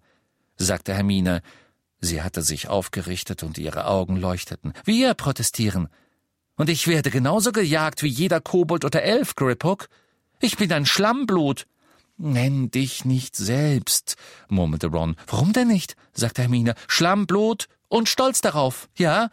[0.57, 1.43] sagte Hermine.
[2.01, 4.73] Sie hatte sich aufgerichtet und ihre Augen leuchteten.
[4.85, 5.89] Wir protestieren.
[6.57, 9.89] Und ich werde genauso gejagt wie jeder Kobold oder Elf, Griphook.
[10.41, 11.67] Ich bin ein Schlammblut.
[12.17, 14.17] Nenn dich nicht selbst,
[14.49, 15.17] murmelte Ron.
[15.27, 15.97] Warum denn nicht?
[16.13, 16.75] sagte Hermine.
[16.87, 19.31] Schlammblut und stolz darauf, ja?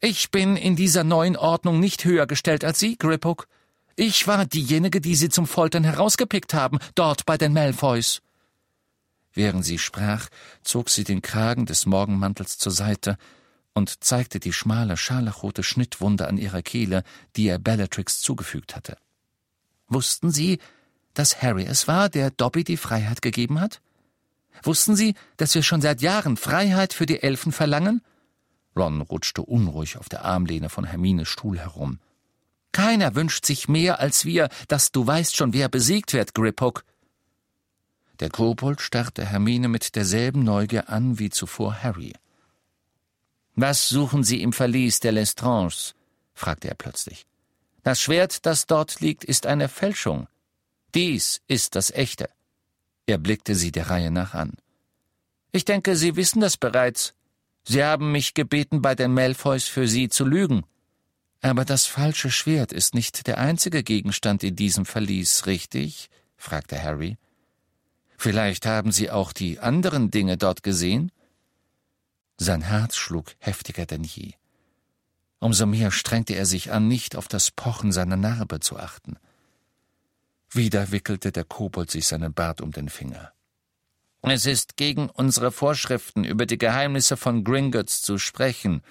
[0.00, 3.48] Ich bin in dieser neuen Ordnung nicht höher gestellt als Sie, Griphook.
[3.94, 8.20] Ich war diejenige, die sie zum Foltern herausgepickt haben, dort bei den Malfoys.
[9.32, 10.28] Während sie sprach,
[10.62, 13.16] zog sie den Kragen des Morgenmantels zur Seite
[13.72, 17.04] und zeigte die schmale, scharlachrote Schnittwunde an ihrer Kehle,
[17.36, 18.98] die er Bellatrix zugefügt hatte.
[19.88, 20.58] Wussten Sie,
[21.16, 23.80] dass Harry es war, der Dobby die Freiheit gegeben hat?
[24.62, 28.02] Wussten Sie, dass wir schon seit Jahren Freiheit für die Elfen verlangen?
[28.76, 31.98] Ron rutschte unruhig auf der Armlehne von Hermines Stuhl herum.
[32.72, 36.84] Keiner wünscht sich mehr als wir, dass du weißt schon, wer besiegt wird, Griphook.
[38.20, 42.12] Der Kobold starrte Hermine mit derselben Neugier an wie zuvor Harry.
[43.54, 45.94] Was suchen Sie im Verlies der Lestranges?
[46.34, 47.26] fragte er plötzlich.
[47.82, 50.28] Das Schwert, das dort liegt, ist eine Fälschung.
[50.94, 52.28] Dies ist das echte.
[53.06, 54.54] Er blickte sie der Reihe nach an.
[55.52, 57.14] Ich denke, Sie wissen das bereits.
[57.64, 60.64] Sie haben mich gebeten, bei den Malfoys für Sie zu lügen.
[61.40, 66.10] Aber das falsche Schwert ist nicht der einzige Gegenstand in diesem Verlies, richtig?
[66.36, 67.16] fragte Harry.
[68.18, 71.12] Vielleicht haben Sie auch die anderen Dinge dort gesehen?
[72.38, 74.32] Sein Herz schlug heftiger denn je.
[75.38, 79.16] Umso mehr strengte er sich an, nicht auf das Pochen seiner Narbe zu achten.
[80.50, 83.32] Wieder wickelte der Kobold sich seinen Bart um den Finger.
[84.22, 88.82] Es ist gegen unsere Vorschriften, über die Geheimnisse von Gringotts zu sprechen,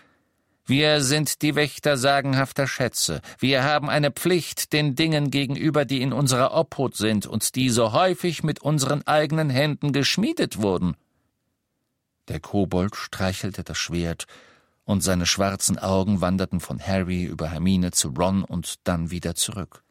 [0.68, 3.22] wir sind die Wächter sagenhafter Schätze.
[3.38, 7.94] Wir haben eine Pflicht den Dingen gegenüber, die in unserer Obhut sind und die so
[7.94, 10.96] häufig mit unseren eigenen Händen geschmiedet wurden.
[12.30, 14.26] Der Kobold streichelte das Schwert,
[14.86, 19.84] und seine schwarzen Augen wanderten von Harry über Hermine zu Ron und dann wieder zurück.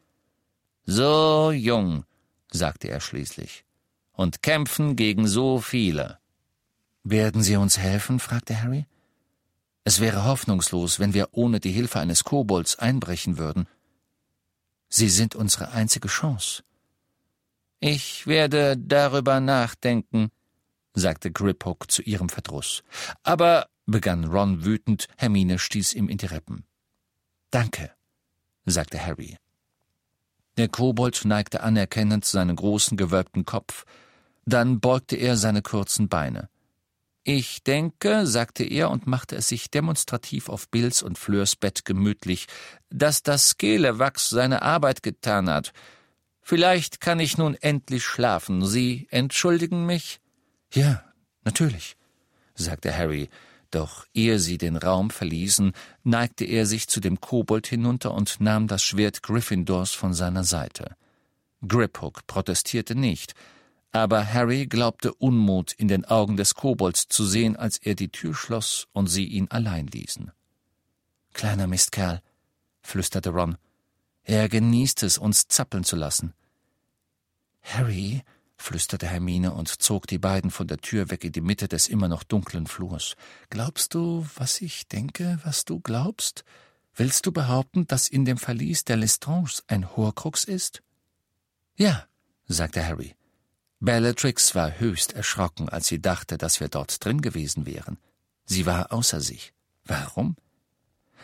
[0.85, 2.05] So jung,
[2.51, 3.65] sagte er schließlich,
[4.11, 6.19] und kämpfen gegen so viele.
[7.03, 8.19] Werden Sie uns helfen?
[8.19, 8.85] fragte Harry.
[9.83, 13.67] Es wäre hoffnungslos, wenn wir ohne die Hilfe eines Kobolds einbrechen würden.
[14.89, 16.63] Sie sind unsere einzige Chance.
[17.79, 20.31] Ich werde darüber nachdenken,
[20.93, 22.83] sagte Griphook zu ihrem Verdruss.
[23.23, 26.65] Aber, begann Ron wütend, Hermine stieß ihm in die Rippen.
[27.51, 27.91] Danke,
[28.65, 29.37] sagte Harry.
[30.57, 33.85] Der Kobold neigte anerkennend seinen großen gewölbten Kopf,
[34.45, 36.49] dann beugte er seine kurzen Beine.
[37.23, 42.45] Ich denke, sagte er und machte es sich demonstrativ auf Bills und Fleurs Bett gemütlich,
[42.91, 45.73] dass das Skelewachs seine Arbeit getan hat.
[46.41, 48.63] Vielleicht kann ich nun endlich schlafen.
[48.63, 50.19] Sie entschuldigen mich?
[50.71, 51.03] Ja,
[51.43, 51.97] natürlich,
[52.53, 53.29] sagte Harry,
[53.75, 58.67] doch ehe sie den Raum verließen, neigte er sich zu dem Kobold hinunter und nahm
[58.67, 60.95] das Schwert Gryffindors von seiner Seite.
[61.67, 63.35] Griphook protestierte nicht,
[63.91, 68.33] aber Harry glaubte Unmut in den Augen des Kobolds zu sehen, als er die Tür
[68.33, 70.31] schloss und sie ihn allein ließen.
[71.33, 72.21] Kleiner Mistkerl,
[72.81, 73.57] flüsterte Ron.
[74.23, 76.33] Er genießt es, uns zappeln zu lassen.
[77.61, 78.23] Harry,
[78.65, 82.07] flüsterte Hermine und zog die beiden von der Tür weg in die Mitte des immer
[82.07, 83.15] noch dunklen Flurs.
[83.49, 86.43] Glaubst du, was ich denke, was du glaubst?
[86.95, 90.81] Willst du behaupten, dass in dem Verlies der Lestranges ein Horcrux ist?
[91.75, 92.05] Ja,
[92.47, 93.15] sagte Harry.
[93.79, 97.97] Bellatrix war höchst erschrocken, als sie dachte, dass wir dort drin gewesen wären.
[98.45, 99.53] Sie war außer sich.
[99.83, 100.37] Warum?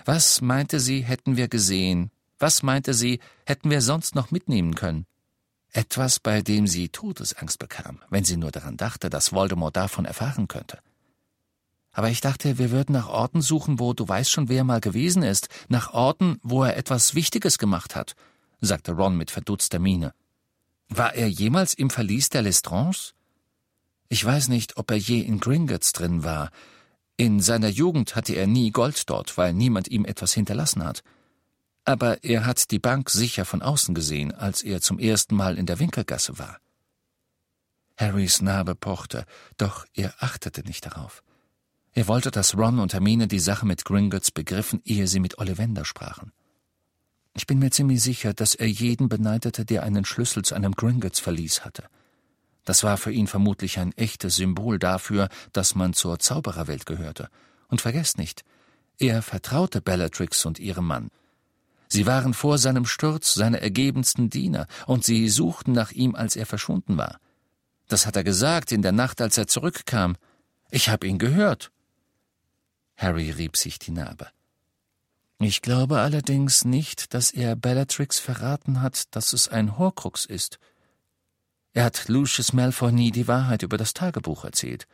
[0.05, 2.11] Was meinte sie, hätten wir gesehen?
[2.37, 5.05] Was meinte sie, hätten wir sonst noch mitnehmen können?
[5.71, 10.47] Etwas, bei dem sie Todesangst bekam, wenn sie nur daran dachte, dass Voldemort davon erfahren
[10.47, 10.79] könnte.
[11.93, 15.23] Aber ich dachte, wir würden nach Orten suchen, wo du weißt schon, wer mal gewesen
[15.23, 18.15] ist, nach Orten, wo er etwas Wichtiges gemacht hat,
[18.61, 20.13] sagte Ron mit verdutzter Miene.
[20.89, 23.13] War er jemals im Verlies der Lestranges?
[24.09, 26.51] Ich weiß nicht, ob er je in Gringotts drin war.
[27.15, 31.03] In seiner Jugend hatte er nie Gold dort, weil niemand ihm etwas hinterlassen hat.
[31.83, 35.65] Aber er hat die Bank sicher von außen gesehen, als er zum ersten Mal in
[35.65, 36.59] der Winkelgasse war.
[37.97, 39.25] Harrys Narbe pochte,
[39.57, 41.23] doch er achtete nicht darauf.
[41.93, 45.83] Er wollte, dass Ron und Hermine die Sache mit Gringotts begriffen, ehe sie mit Ollivander
[45.83, 46.31] sprachen.
[47.33, 51.63] Ich bin mir ziemlich sicher, dass er jeden beneidete, der einen Schlüssel zu einem Gringotts-Verlies
[51.63, 51.83] hatte.
[52.65, 57.29] Das war für ihn vermutlich ein echtes Symbol dafür, dass man zur Zaubererwelt gehörte.
[57.67, 58.43] Und vergesst nicht,
[58.99, 61.09] er vertraute Bellatrix und ihrem Mann.
[61.91, 66.45] Sie waren vor seinem Sturz seine ergebensten Diener, und sie suchten nach ihm, als er
[66.45, 67.19] verschwunden war.
[67.89, 70.15] Das hat er gesagt in der Nacht, als er zurückkam.
[70.69, 71.69] Ich habe ihn gehört.
[72.95, 74.29] Harry rieb sich die Narbe.
[75.39, 80.59] Ich glaube allerdings nicht, dass er Bellatrix verraten hat, dass es ein Horcrux ist.
[81.73, 84.87] Er hat Lucius Malfoy nie die Wahrheit über das Tagebuch erzählt.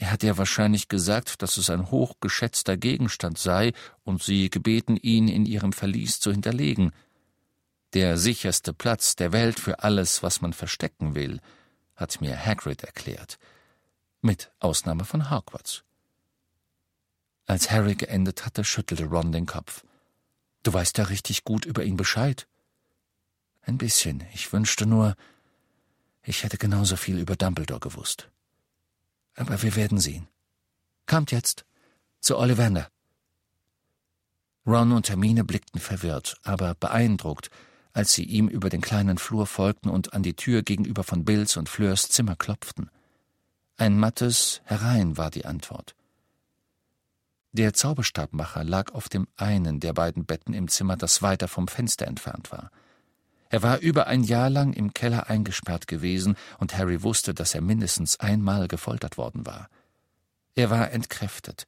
[0.00, 5.28] Er hat ihr wahrscheinlich gesagt, dass es ein hochgeschätzter Gegenstand sei und sie gebeten, ihn
[5.28, 6.92] in ihrem Verlies zu hinterlegen.
[7.92, 11.38] Der sicherste Platz der Welt für alles, was man verstecken will,
[11.96, 13.38] hat mir Hagrid erklärt.
[14.22, 15.84] Mit Ausnahme von Hogwarts.
[17.44, 19.84] Als Harry geendet hatte, schüttelte Ron den Kopf.
[20.62, 22.48] Du weißt ja richtig gut über ihn Bescheid.
[23.60, 24.24] Ein bisschen.
[24.32, 25.14] Ich wünschte nur,
[26.22, 28.30] ich hätte genauso viel über Dumbledore gewusst.
[29.34, 30.28] Aber wir werden sehen.
[31.06, 31.64] Kommt jetzt
[32.20, 32.88] zu Ollivander.
[34.66, 37.50] Ron und Hermine blickten verwirrt, aber beeindruckt,
[37.92, 41.56] als sie ihm über den kleinen Flur folgten und an die Tür gegenüber von Bills
[41.56, 42.90] und Fleurs Zimmer klopften.
[43.76, 45.94] Ein mattes Herein war die Antwort.
[47.52, 52.06] Der Zauberstabmacher lag auf dem einen der beiden Betten im Zimmer, das weiter vom Fenster
[52.06, 52.70] entfernt war.
[53.50, 57.60] Er war über ein Jahr lang im Keller eingesperrt gewesen, und Harry wusste, dass er
[57.60, 59.68] mindestens einmal gefoltert worden war.
[60.54, 61.66] Er war entkräftet.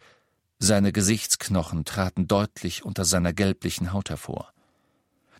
[0.61, 4.53] Seine Gesichtsknochen traten deutlich unter seiner gelblichen Haut hervor.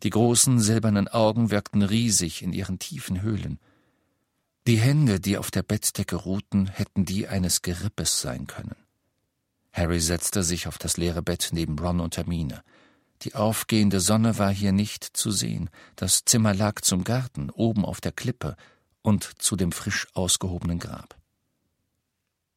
[0.03, 3.61] Die großen silbernen Augen wirkten riesig in ihren tiefen Höhlen.
[4.67, 8.75] Die Hände, die auf der Bettdecke ruhten, hätten die eines Gerippes sein können.
[9.73, 12.65] Harry setzte sich auf das leere Bett neben Ron und Hermine.
[13.23, 15.71] Die aufgehende Sonne war hier nicht zu sehen.
[15.97, 18.57] Das Zimmer lag zum Garten, oben auf der Klippe
[19.03, 21.17] und zu dem frisch ausgehobenen Grab.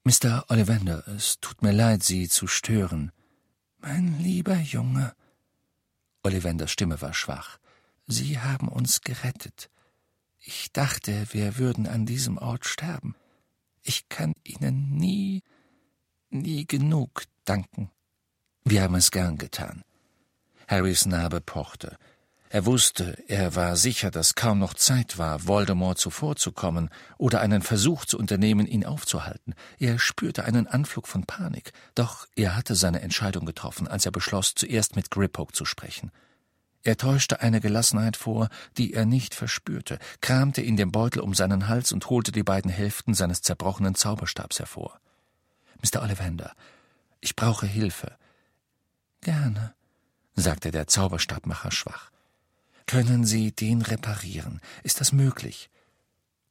[0.04, 0.46] Mr.
[0.50, 3.12] Ollivander, es tut mir leid, Sie zu stören.
[3.80, 5.14] Mein lieber Junge.
[6.24, 7.60] Ollivanders Stimme war schwach.
[8.08, 9.70] Sie haben uns gerettet.
[10.40, 13.16] Ich dachte, wir würden an diesem Ort sterben.
[13.82, 15.42] Ich kann Ihnen nie
[16.30, 17.90] nie genug danken.
[18.64, 19.84] Wir haben es gern getan.
[20.68, 21.98] Harrys Narbe pochte.
[22.50, 28.06] Er wusste, er war sicher, dass kaum noch Zeit war, Voldemort zuvorzukommen oder einen Versuch
[28.06, 29.56] zu unternehmen, ihn aufzuhalten.
[29.78, 34.54] Er spürte einen Anflug von Panik, doch er hatte seine Entscheidung getroffen, als er beschloss,
[34.56, 36.12] zuerst mit Griphook zu sprechen.
[36.84, 38.48] Er täuschte eine Gelassenheit vor,
[38.78, 42.70] die er nicht verspürte, kramte in dem Beutel um seinen Hals und holte die beiden
[42.70, 45.00] Hälften seines zerbrochenen Zauberstabs hervor.
[45.82, 46.04] Mr.
[46.04, 46.54] Ollivander,
[47.22, 48.16] ich brauche Hilfe.
[49.22, 49.74] Gerne,
[50.36, 52.12] sagte der Zauberstabmacher schwach.
[52.86, 54.62] Können Sie den reparieren?
[54.84, 55.70] Ist das möglich?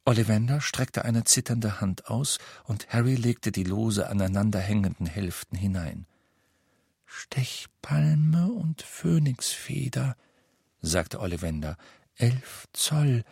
[0.04, 6.06] Ollivander streckte eine zitternde Hand aus, und Harry legte die lose aneinanderhängenden Hälften hinein.
[7.06, 10.16] Stechpalme und Phönixfeder,
[10.82, 11.76] sagte Ollivander,
[12.16, 13.24] elf Zoll,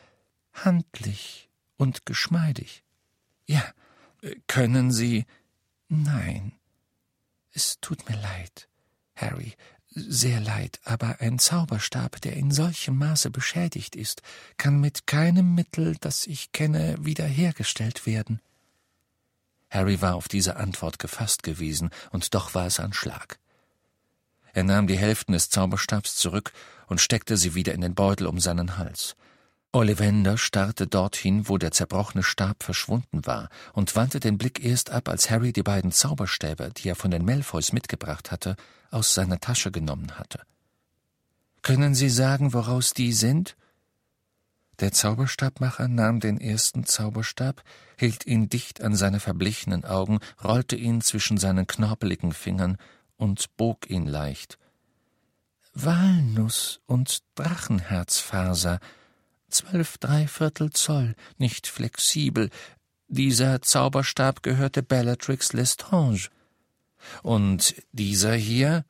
[0.53, 2.85] handlich und geschmeidig.
[3.47, 3.63] Ja,
[4.47, 5.27] können Sie
[5.89, 6.53] Nein.
[7.53, 8.69] Es tut mir leid,
[9.15, 9.55] Harry,
[9.95, 14.23] sehr leid, aber ein Zauberstab, der in solchem Maße beschädigt ist,
[14.57, 18.41] kann mit keinem Mittel, das ich kenne, wiederhergestellt werden.
[19.71, 23.39] Harry war auf diese Antwort gefasst gewesen, und doch war es ein Schlag.
[24.53, 26.53] Er nahm die Hälften des Zauberstabs zurück
[26.87, 29.17] und steckte sie wieder in den Beutel um seinen Hals.
[29.75, 35.09] Ollivander starrte dorthin, wo der zerbrochene Stab verschwunden war, und wandte den Blick erst ab,
[35.09, 38.57] als Harry die beiden Zauberstäbe, die er von den Malfoys mitgebracht hatte,
[38.91, 40.41] aus seiner Tasche genommen hatte.
[41.63, 43.57] Können Sie sagen, woraus die sind?
[44.81, 47.63] Der Zauberstabmacher nahm den ersten Zauberstab,
[47.97, 52.77] hielt ihn dicht an seine verblichenen Augen, rollte ihn zwischen seinen knorpeligen Fingern
[53.17, 54.59] und bog ihn leicht.
[55.73, 58.81] Walnuss und Drachenherzfaser,
[59.53, 62.51] zwölf Dreiviertel Zoll, nicht flexibel.
[63.09, 66.29] Dieser Zauberstab gehörte Bellatrix Lestrange.
[67.23, 68.85] Und dieser hier?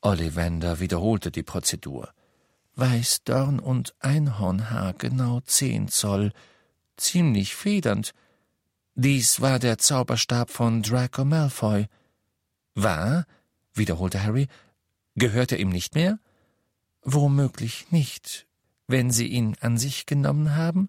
[0.00, 2.12] Ollivander wiederholte die Prozedur.
[2.76, 6.32] Weißdorn und Einhornhaar, genau zehn Zoll,
[6.96, 8.12] ziemlich federnd.
[8.94, 11.86] Dies war der Zauberstab von Draco Malfoy.
[12.74, 13.26] War?
[13.72, 14.48] wiederholte Harry.
[15.16, 16.18] Gehört er ihm nicht mehr?
[17.02, 18.46] Womöglich nicht,
[18.86, 20.88] wenn Sie ihn an sich genommen haben?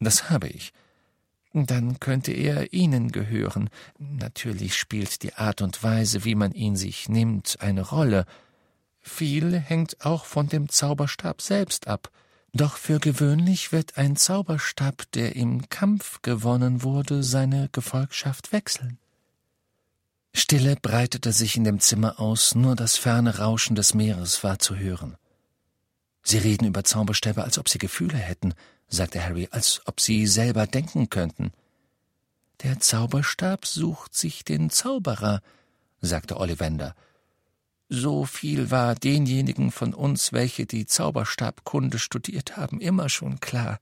[0.00, 0.72] Das habe ich.
[1.52, 3.70] Dann könnte er Ihnen gehören.
[3.98, 8.24] Natürlich spielt die Art und Weise, wie man ihn sich nimmt, eine Rolle.
[9.00, 12.10] Viel hängt auch von dem Zauberstab selbst ab.
[12.52, 18.98] Doch für gewöhnlich wird ein Zauberstab, der im Kampf gewonnen wurde, seine Gefolgschaft wechseln.
[20.32, 24.76] Stille breitete sich in dem Zimmer aus, nur das ferne Rauschen des Meeres war zu
[24.76, 25.16] hören.
[26.22, 28.54] Sie reden über Zauberstäbe, als ob sie Gefühle hätten,
[28.88, 31.52] sagte Harry, als ob sie selber denken könnten.
[32.62, 35.40] Der Zauberstab sucht sich den Zauberer,
[36.00, 36.94] sagte Ollivander.
[37.88, 43.80] So viel war denjenigen von uns, welche die Zauberstabkunde studiert haben, immer schon klar.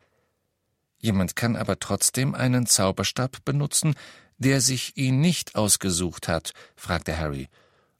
[0.98, 3.94] Jemand kann aber trotzdem einen Zauberstab benutzen,
[4.38, 7.48] der sich ihn nicht ausgesucht hat, fragte Harry.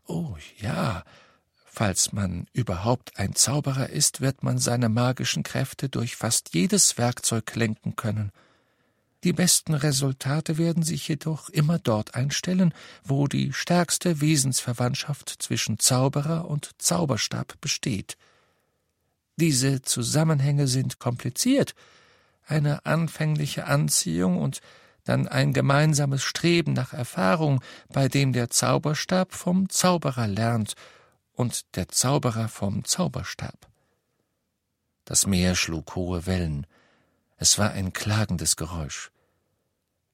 [0.07, 1.05] Oh ja,
[1.79, 7.55] Falls man überhaupt ein Zauberer ist, wird man seine magischen Kräfte durch fast jedes Werkzeug
[7.55, 8.33] lenken können.
[9.23, 12.75] Die besten Resultate werden sich jedoch immer dort einstellen,
[13.05, 18.17] wo die stärkste Wesensverwandtschaft zwischen Zauberer und Zauberstab besteht.
[19.37, 21.77] Diese Zusammenhänge sind kompliziert,
[22.45, 24.63] eine anfängliche Anziehung und
[25.05, 30.75] dann ein gemeinsames Streben nach Erfahrung, bei dem der Zauberstab vom Zauberer lernt
[31.39, 33.69] und der Zauberer vom Zauberstab.
[35.05, 36.67] Das Meer schlug hohe Wellen.
[37.37, 39.13] Es war ein klagendes Geräusch.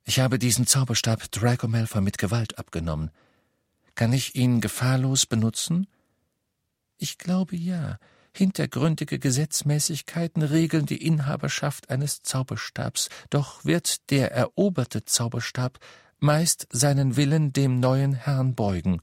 [0.04, 3.10] Ich habe diesen Zauberstab Draco Malfoy mit Gewalt abgenommen.
[3.94, 5.86] Kann ich ihn gefahrlos benutzen?
[6.98, 7.98] Ich glaube ja.
[8.34, 15.78] Hintergründige Gesetzmäßigkeiten regeln die Inhaberschaft eines Zauberstabs, doch wird der eroberte Zauberstab
[16.18, 19.00] meist seinen Willen dem neuen Herrn beugen.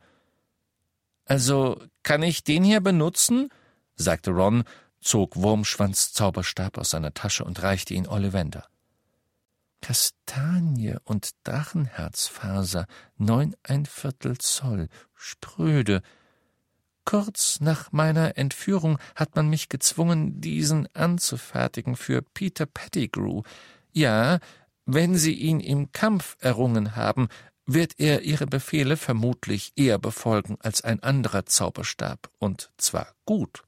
[1.26, 3.50] Also kann ich den hier benutzen?
[3.96, 4.64] sagte Ron,
[5.00, 8.66] zog Wurmschwanz Zauberstab aus seiner Tasche und reichte ihn Ollivander.
[9.82, 12.86] Kastanie und Drachenherzfaser,
[13.18, 16.02] neun ein Viertel Zoll, spröde,
[17.04, 23.42] Kurz nach meiner Entführung hat man mich gezwungen, diesen anzufertigen für Peter Pettigrew.
[23.92, 24.40] Ja,
[24.86, 27.28] wenn Sie ihn im Kampf errungen haben,
[27.66, 33.64] wird er Ihre Befehle vermutlich eher befolgen als ein anderer Zauberstab, und zwar gut.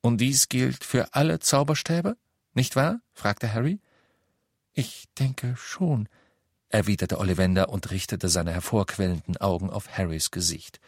[0.00, 2.16] Und dies gilt für alle Zauberstäbe,
[2.54, 3.00] nicht wahr?
[3.12, 3.80] fragte Harry.
[4.72, 6.08] Ich denke schon,
[6.68, 10.80] erwiderte Ollivander und richtete seine hervorquellenden Augen auf Harrys Gesicht.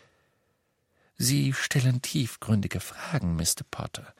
[1.16, 3.64] Sie stellen tiefgründige Fragen, Mr.
[3.70, 4.12] Potter.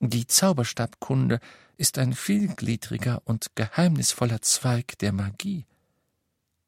[0.00, 1.40] Die Zauberstabkunde
[1.76, 5.66] ist ein vielgliedriger und geheimnisvoller Zweig der Magie.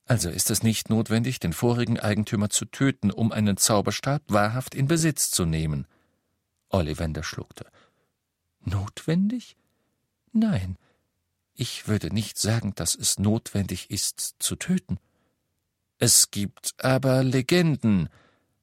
[0.07, 4.87] Also ist es nicht notwendig, den vorigen Eigentümer zu töten, um einen Zauberstab wahrhaft in
[4.87, 5.87] Besitz zu nehmen.
[6.71, 7.67] Ollivander schluckte.
[8.65, 9.57] Notwendig?
[10.33, 10.77] Nein,
[11.55, 14.99] ich würde nicht sagen, dass es notwendig ist, zu töten.
[15.99, 18.11] Es gibt aber Legenden,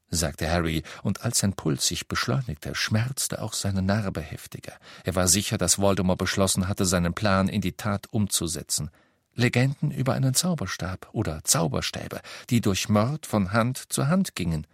[0.09, 4.73] sagte Harry, und als sein Puls sich beschleunigte, schmerzte auch seine Narbe heftiger.
[5.03, 8.91] Er war sicher, dass Voldemort beschlossen hatte, seinen Plan in die Tat umzusetzen.
[9.35, 14.67] Legenden über einen Zauberstab oder Zauberstäbe, die durch Mord von Hand zu Hand gingen.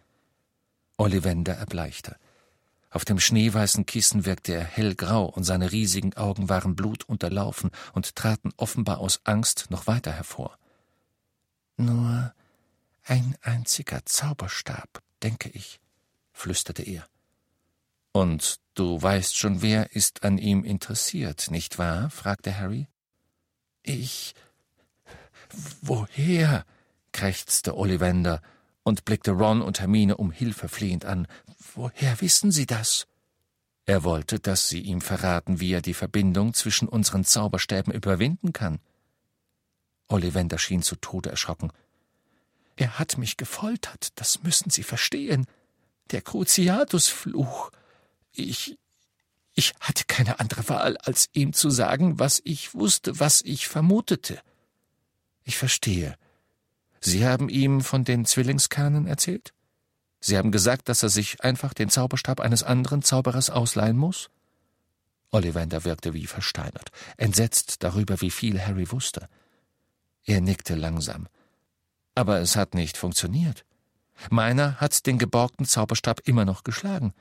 [0.97, 2.18] Ollivander erbleichte.
[2.91, 8.51] Auf dem schneeweißen Kissen wirkte er hellgrau, und seine riesigen Augen waren blutunterlaufen und traten
[8.57, 10.57] offenbar aus Angst noch weiter hervor.
[11.78, 12.34] Nur
[13.05, 15.80] ein einziger Zauberstab, denke ich,
[16.34, 17.07] flüsterte er.
[18.12, 22.10] Und du weißt schon, wer ist an ihm interessiert, nicht wahr?
[22.10, 22.88] fragte Harry.
[23.84, 24.34] Ich.
[25.82, 26.66] Woher?
[27.12, 28.41] krächzte Ollivander
[28.84, 31.28] und blickte Ron und Hermine um Hilfe flehend an.
[31.76, 33.08] Woher wissen Sie das?
[33.86, 38.80] Er wollte, dass sie ihm verraten, wie er die Verbindung zwischen unseren Zauberstäben überwinden kann.
[40.08, 41.72] Ollivander schien zu Tode erschrocken.
[42.76, 45.47] Er hat mich gefoltert, das müssen Sie verstehen.
[46.12, 47.72] Der Cruciatusfluch.
[48.32, 48.78] Ich.
[49.54, 54.39] Ich hatte keine andere Wahl, als ihm zu sagen, was ich wusste, was ich vermutete.
[55.50, 56.16] Ich verstehe.
[57.02, 59.52] Sie haben ihm von den Zwillingskernen erzählt?
[60.20, 64.30] Sie haben gesagt, dass er sich einfach den Zauberstab eines anderen Zauberers ausleihen muss?
[65.32, 69.28] Ollivander wirkte wie versteinert, entsetzt darüber, wie viel Harry wusste.
[70.24, 71.28] Er nickte langsam.
[72.14, 73.66] Aber es hat nicht funktioniert.
[74.30, 77.12] Meiner hat den geborgten Zauberstab immer noch geschlagen.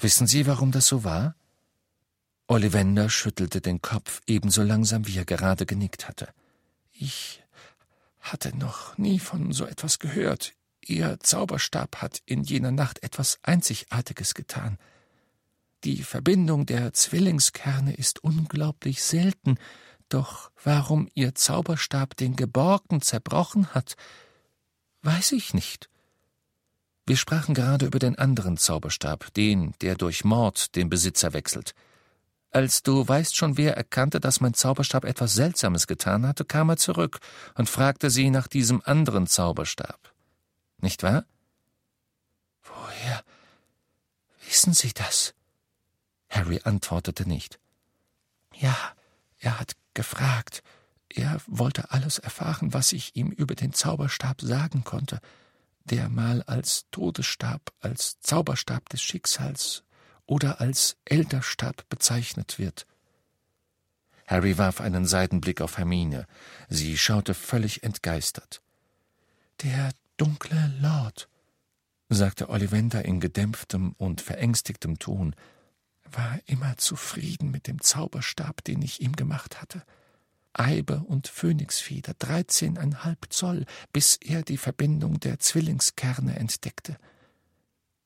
[0.00, 1.36] Wissen Sie, warum das so war?
[2.48, 6.26] Ollivander schüttelte den Kopf ebenso langsam, wie er gerade genickt hatte.
[7.02, 7.42] Ich
[8.20, 10.52] hatte noch nie von so etwas gehört.
[10.82, 14.76] Ihr Zauberstab hat in jener Nacht etwas Einzigartiges getan.
[15.82, 19.56] Die Verbindung der Zwillingskerne ist unglaublich selten,
[20.10, 23.96] doch warum ihr Zauberstab den Geborgten zerbrochen hat,
[25.00, 25.88] weiß ich nicht.
[27.06, 31.74] Wir sprachen gerade über den anderen Zauberstab, den, der durch Mord den Besitzer wechselt.
[32.52, 36.76] Als du weißt schon, wer erkannte, dass mein Zauberstab etwas Seltsames getan hatte, kam er
[36.76, 37.20] zurück
[37.54, 40.12] und fragte sie nach diesem anderen Zauberstab.
[40.78, 41.24] Nicht wahr?
[42.62, 43.22] Woher
[44.46, 45.34] wissen Sie das?
[46.28, 47.60] Harry antwortete nicht.
[48.56, 48.76] Ja,
[49.38, 50.62] er hat gefragt.
[51.08, 55.20] Er wollte alles erfahren, was ich ihm über den Zauberstab sagen konnte,
[55.84, 59.82] der mal als Todesstab, als Zauberstab des Schicksals
[60.30, 62.86] oder als Elderstab bezeichnet wird.
[64.28, 66.28] Harry warf einen Seitenblick auf Hermine.
[66.68, 68.62] Sie schaute völlig entgeistert.
[69.62, 71.28] Der dunkle Lord.
[72.08, 75.34] sagte Ollivander in gedämpftem und verängstigtem Ton,
[76.04, 79.82] war immer zufrieden mit dem Zauberstab, den ich ihm gemacht hatte.
[80.52, 86.98] Eibe und Phönixfeder, dreizehneinhalb Zoll, bis er die Verbindung der Zwillingskerne entdeckte.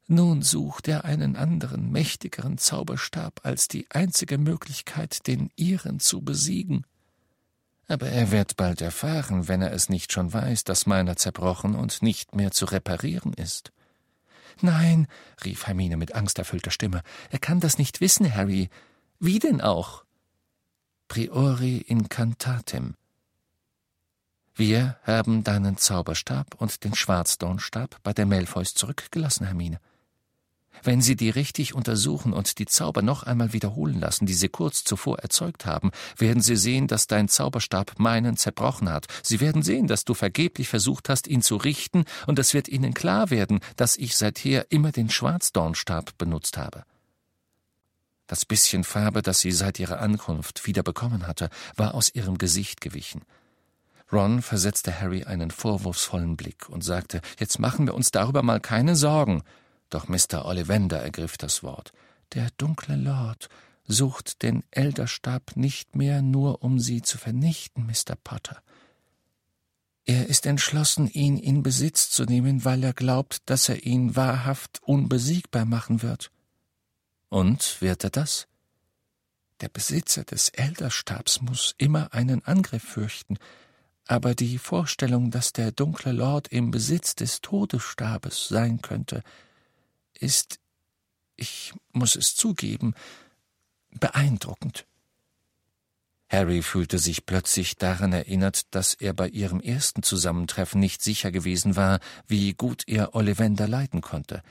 [0.07, 6.85] Nun sucht er einen anderen, mächtigeren Zauberstab als die einzige Möglichkeit, den ihren zu besiegen.
[7.89, 12.03] Aber er wird bald erfahren, wenn er es nicht schon weiß, dass meiner zerbrochen und
[12.03, 13.73] nicht mehr zu reparieren ist.
[14.61, 15.07] Nein,
[15.45, 18.69] rief Hermine mit angsterfüllter Stimme, er kann das nicht wissen, Harry.
[19.19, 20.05] Wie denn auch?
[21.09, 22.95] Priori incantatem.
[24.55, 29.81] Wir haben deinen Zauberstab und den Schwarzdornstab bei der Malfoys zurückgelassen, Hermine.
[30.83, 34.85] Wenn Sie die richtig untersuchen und die Zauber noch einmal wiederholen lassen, die Sie kurz
[34.85, 39.07] zuvor erzeugt haben, werden Sie sehen, dass dein Zauberstab meinen zerbrochen hat.
[39.23, 42.95] Sie werden sehen, dass du vergeblich versucht hast, ihn zu richten, und es wird Ihnen
[42.95, 46.85] klar werden, dass ich seither immer den Schwarzdornstab benutzt habe.
[48.27, 52.81] Das bisschen Farbe, das sie seit ihrer Ankunft wieder bekommen hatte, war aus ihrem Gesicht
[52.81, 53.23] gewichen.
[54.11, 58.97] Ron versetzte Harry einen vorwurfsvollen Blick und sagte, Jetzt machen wir uns darüber mal keine
[58.97, 59.43] Sorgen.
[59.91, 60.45] Doch Mr.
[60.45, 61.93] Ollivander ergriff das Wort.
[62.33, 63.49] Der dunkle Lord
[63.87, 68.17] sucht den Elderstab nicht mehr nur, um sie zu vernichten, Mr.
[68.23, 68.63] Potter.
[70.07, 74.83] Er ist entschlossen, ihn in Besitz zu nehmen, weil er glaubt, dass er ihn wahrhaft
[74.83, 76.31] unbesiegbar machen wird.
[77.31, 78.47] Und wird er das?
[79.61, 83.39] Der Besitzer des Elderstabs muss immer einen Angriff fürchten,
[84.07, 89.23] aber die Vorstellung, dass der dunkle Lord im Besitz des Todesstabes sein könnte,
[90.19, 90.59] ist,
[91.37, 92.95] ich muss es zugeben,
[93.91, 94.87] beeindruckend.
[96.29, 101.77] Harry fühlte sich plötzlich daran erinnert, dass er bei ihrem ersten Zusammentreffen nicht sicher gewesen
[101.77, 104.43] war, wie gut er Ollivander leiten konnte.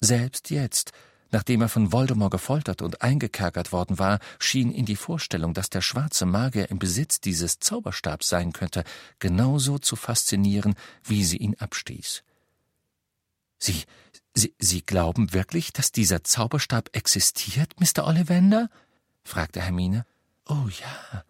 [0.00, 0.92] Selbst jetzt,
[1.30, 5.82] nachdem er von Voldemort gefoltert und eingekerkert worden war, schien ihn die Vorstellung, dass der
[5.82, 8.82] schwarze Magier im Besitz dieses Zauberstabs sein könnte,
[9.18, 12.24] genauso zu faszinieren, wie sie ihn abstieß.
[13.58, 13.84] Sie,
[14.34, 18.06] Sie, Sie glauben wirklich, dass dieser Zauberstab existiert, Mr.
[18.06, 18.68] Ollivander?
[19.24, 20.06] fragte Hermine.
[20.46, 21.24] Oh ja.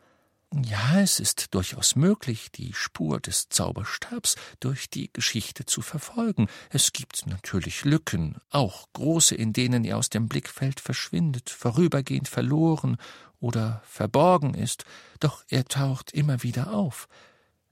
[0.53, 6.49] Ja, es ist durchaus möglich, die Spur des Zauberstabs durch die Geschichte zu verfolgen.
[6.71, 12.97] Es gibt natürlich Lücken, auch große, in denen er aus dem Blickfeld verschwindet, vorübergehend verloren
[13.39, 14.85] oder verborgen ist,
[15.21, 17.07] doch er taucht immer wieder auf.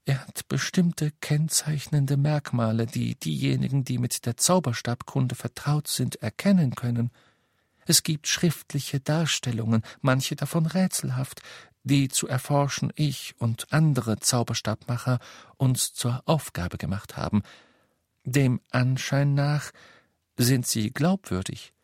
[0.09, 7.11] Er hat bestimmte kennzeichnende Merkmale, die diejenigen, die mit der Zauberstabkunde vertraut sind, erkennen können.
[7.85, 11.43] Es gibt schriftliche Darstellungen, manche davon rätselhaft,
[11.83, 15.19] die zu erforschen ich und andere Zauberstabmacher
[15.59, 17.43] uns zur Aufgabe gemacht haben.
[18.25, 19.73] Dem Anschein nach
[20.39, 21.75] sind sie glaubwürdig.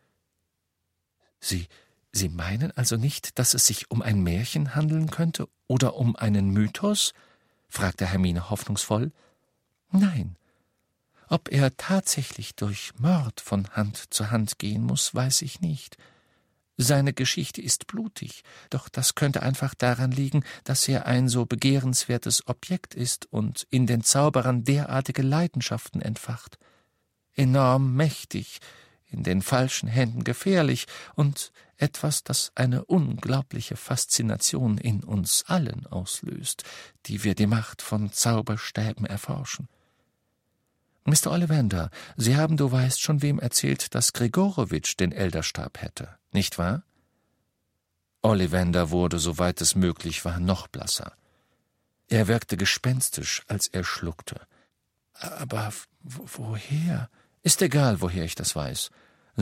[1.39, 1.67] Sie
[2.11, 6.49] Sie meinen also nicht, dass es sich um ein Märchen handeln könnte oder um einen
[6.49, 7.13] Mythos?
[7.67, 9.11] Fragte Hermine hoffnungsvoll.
[9.91, 10.35] Nein.
[11.27, 15.97] Ob er tatsächlich durch Mord von Hand zu Hand gehen muss, weiß ich nicht.
[16.77, 22.47] Seine Geschichte ist blutig, doch das könnte einfach daran liegen, dass er ein so begehrenswertes
[22.47, 26.57] Objekt ist und in den Zauberern derartige Leidenschaften entfacht.
[27.33, 28.59] Enorm mächtig,
[29.05, 30.85] in den falschen Händen gefährlich
[31.15, 36.63] und etwas, das eine unglaubliche Faszination in uns allen auslöst,
[37.05, 39.67] die wir die Macht von Zauberstäben erforschen.
[41.03, 41.31] Mr.
[41.31, 46.83] Ollivander, Sie haben, du weißt, schon wem erzählt, dass Gregorowitsch den Elderstab hätte, nicht wahr?
[48.23, 51.13] Ollivander wurde, soweit es möglich war, noch blasser.
[52.07, 54.41] Er wirkte gespenstisch, als er schluckte.
[55.13, 55.71] Aber
[56.01, 57.09] woher?
[57.43, 58.89] Ist egal, woher ich das weiß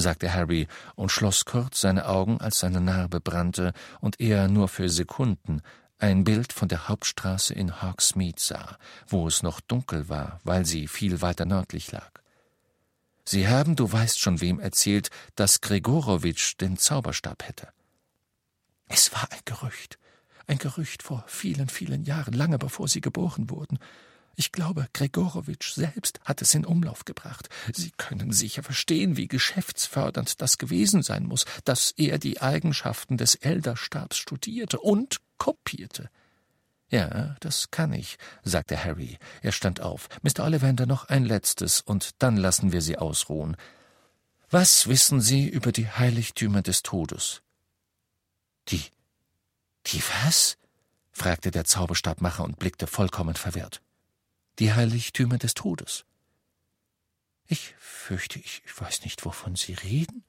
[0.01, 4.89] sagte Harry und schloss kurz seine Augen, als seine Narbe brannte und er nur für
[4.89, 5.61] Sekunden
[5.99, 8.77] ein Bild von der Hauptstraße in Hogsmeade sah,
[9.07, 12.11] wo es noch dunkel war, weil sie viel weiter nördlich lag.
[13.25, 17.69] Sie haben, du weißt schon wem, erzählt, dass Gregorowitsch den Zauberstab hätte.
[18.87, 19.97] Es war ein Gerücht,
[20.45, 23.79] ein Gerücht vor vielen, vielen Jahren, lange bevor Sie geboren wurden.
[24.35, 27.49] Ich glaube, Gregorowitsch selbst hat es in Umlauf gebracht.
[27.71, 33.35] Sie können sicher verstehen, wie geschäftsfördernd das gewesen sein muss, dass er die Eigenschaften des
[33.35, 36.09] Elderstabs studierte und kopierte.
[36.89, 39.17] Ja, das kann ich, sagte Harry.
[39.41, 40.09] Er stand auf.
[40.23, 40.43] Mr.
[40.43, 43.55] Ollivander noch ein letztes, und dann lassen wir Sie ausruhen.
[44.49, 47.41] Was wissen Sie über die Heiligtümer des Todes?
[48.69, 48.83] Die.
[49.87, 50.57] Die was?
[51.11, 53.81] fragte der Zauberstabmacher und blickte vollkommen verwirrt
[54.59, 56.05] die Heiligtümer des Todes.
[57.47, 60.23] Ich fürchte ich, weiß nicht, wovon Sie reden.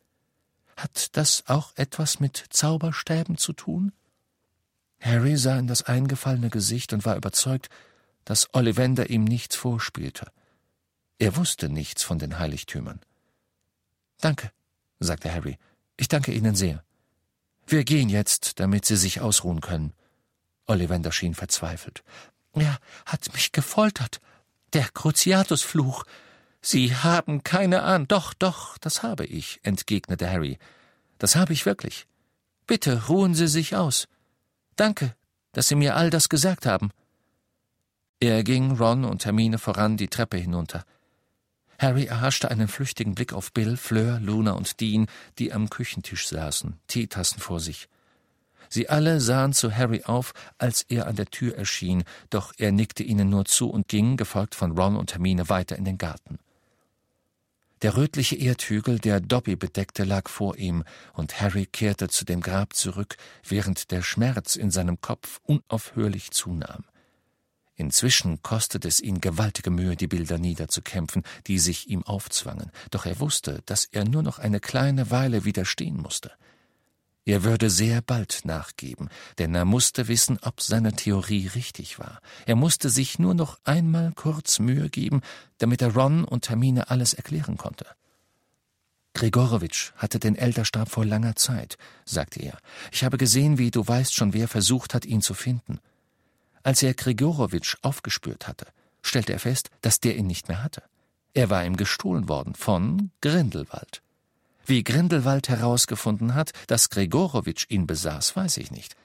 [0.77, 3.93] Hat das auch etwas mit Zauberstäben zu tun?
[5.01, 7.69] Harry sah in das eingefallene Gesicht und war überzeugt,
[8.25, 10.33] dass Ollivander ihm nichts vorspielte.
[11.19, 13.01] Er wusste nichts von den Heiligtümern.
[14.21, 14.51] Danke,
[14.99, 15.59] sagte Harry.
[15.97, 16.83] Ich danke Ihnen sehr.
[17.67, 19.93] Wir gehen jetzt, damit Sie sich ausruhen können.
[20.67, 22.03] Ollivander schien verzweifelt.
[22.55, 24.21] Er hat mich gefoltert.
[24.73, 26.05] Der Cruciatusfluch.
[26.61, 28.09] Sie haben keine Ahnung.
[28.09, 30.59] Doch, doch, das habe ich, entgegnete Harry.
[31.19, 32.07] Das habe ich wirklich.
[32.67, 34.09] Bitte ruhen Sie sich aus.
[34.77, 35.15] Danke,
[35.53, 36.91] dass Sie mir all das gesagt haben.
[38.21, 40.85] Er ging Ron und Hermine voran die Treppe hinunter.
[41.79, 45.07] Harry erhaschte einen flüchtigen Blick auf Bill, Fleur, Luna und Dean,
[45.39, 47.89] die am Küchentisch saßen, Teetassen vor sich.
[48.69, 53.03] Sie alle sahen zu Harry auf, als er an der Tür erschien, doch er nickte
[53.03, 56.39] ihnen nur zu und ging, gefolgt von Ron und Hermine, weiter in den Garten.
[57.83, 62.73] Der rötliche Erdhügel, der Dobby bedeckte, lag vor ihm, und Harry kehrte zu dem Grab
[62.73, 66.85] zurück, während der Schmerz in seinem Kopf unaufhörlich zunahm.
[67.77, 73.19] Inzwischen kostete es ihn gewaltige Mühe, die Bilder niederzukämpfen, die sich ihm aufzwangen, doch er
[73.19, 76.33] wusste, dass er nur noch eine kleine Weile widerstehen musste.
[77.27, 79.09] Er würde sehr bald nachgeben,
[79.39, 82.21] denn er musste wissen, ob seine Theorie richtig war.
[82.45, 85.23] Er musste sich nur noch einmal kurz Mühe geben,
[85.59, 87.87] damit er Ron und Hermine alles erklären konnte.
[89.15, 92.59] Gregorowitsch hatte den Elderstab vor langer Zeit, sagte er.
[92.93, 95.79] Ich habe gesehen, wie du weißt schon, wer versucht hat, ihn zu finden.
[96.63, 98.67] Als er Gregorowitsch aufgespürt hatte,
[99.03, 100.83] stellte er fest, dass der ihn nicht mehr hatte.
[101.33, 104.03] Er war ihm gestohlen worden von Grindelwald.
[104.67, 108.97] Wie Grindelwald herausgefunden hat, dass Gregorowitsch ihn besaß, weiß ich nicht.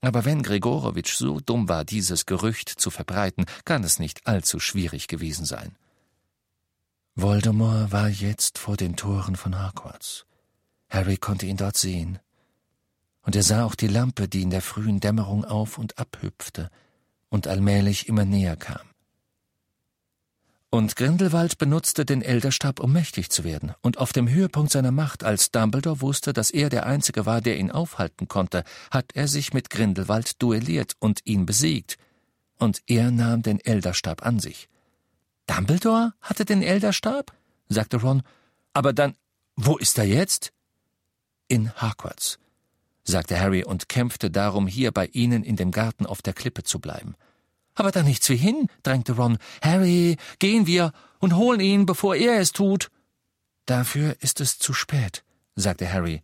[0.00, 5.08] Aber wenn Gregorowitsch so dumm war, dieses Gerücht zu verbreiten, kann es nicht allzu schwierig
[5.08, 5.76] gewesen sein.
[7.14, 10.26] Voldemort war jetzt vor den Toren von Hogwarts.
[10.90, 12.18] Harry konnte ihn dort sehen.
[13.22, 16.70] Und er sah auch die Lampe, die in der frühen Dämmerung auf und abhüpfte
[17.28, 18.86] und allmählich immer näher kam.
[20.70, 23.72] Und Grindelwald benutzte den Elderstab, um mächtig zu werden.
[23.82, 27.58] Und auf dem Höhepunkt seiner Macht, als Dumbledore wusste, dass er der Einzige war, der
[27.58, 31.98] ihn aufhalten konnte, hat er sich mit Grindelwald duelliert und ihn besiegt.
[32.58, 34.68] Und er nahm den Elderstab an sich.
[35.46, 37.32] Dumbledore hatte den Elderstab?
[37.68, 38.22] sagte Ron.
[38.72, 39.14] Aber dann,
[39.54, 40.52] wo ist er jetzt?
[41.48, 42.38] In Hogwarts,
[43.04, 46.80] sagte Harry und kämpfte darum, hier bei ihnen in dem Garten auf der Klippe zu
[46.80, 47.14] bleiben.
[47.76, 49.38] Aber da nichts wie hin, drängte Ron.
[49.62, 52.90] Harry, gehen wir und holen ihn, bevor er es tut.
[53.66, 55.22] Dafür ist es zu spät,
[55.54, 56.22] sagte Harry.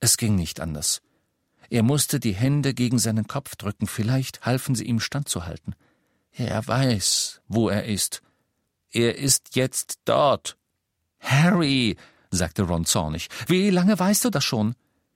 [0.00, 1.02] Es ging nicht anders.
[1.70, 5.74] Er musste die Hände gegen seinen Kopf drücken, vielleicht halfen sie ihm standzuhalten.
[6.30, 8.22] Er weiß, wo er ist.
[8.90, 10.56] Er ist jetzt dort.
[11.18, 11.96] Harry,
[12.30, 14.74] sagte Ron zornig, wie lange weißt du das schon?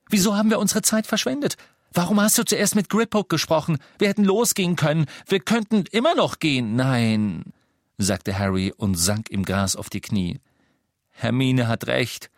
[0.09, 1.55] Wieso haben wir unsere Zeit verschwendet?
[1.93, 3.77] Warum hast du zuerst mit Griphook gesprochen?
[3.97, 5.07] Wir hätten losgehen können.
[5.27, 6.75] Wir könnten immer noch gehen.
[6.75, 7.45] Nein,
[7.97, 10.39] sagte Harry und sank im Gras auf die Knie.
[11.09, 12.29] Hermine hat recht.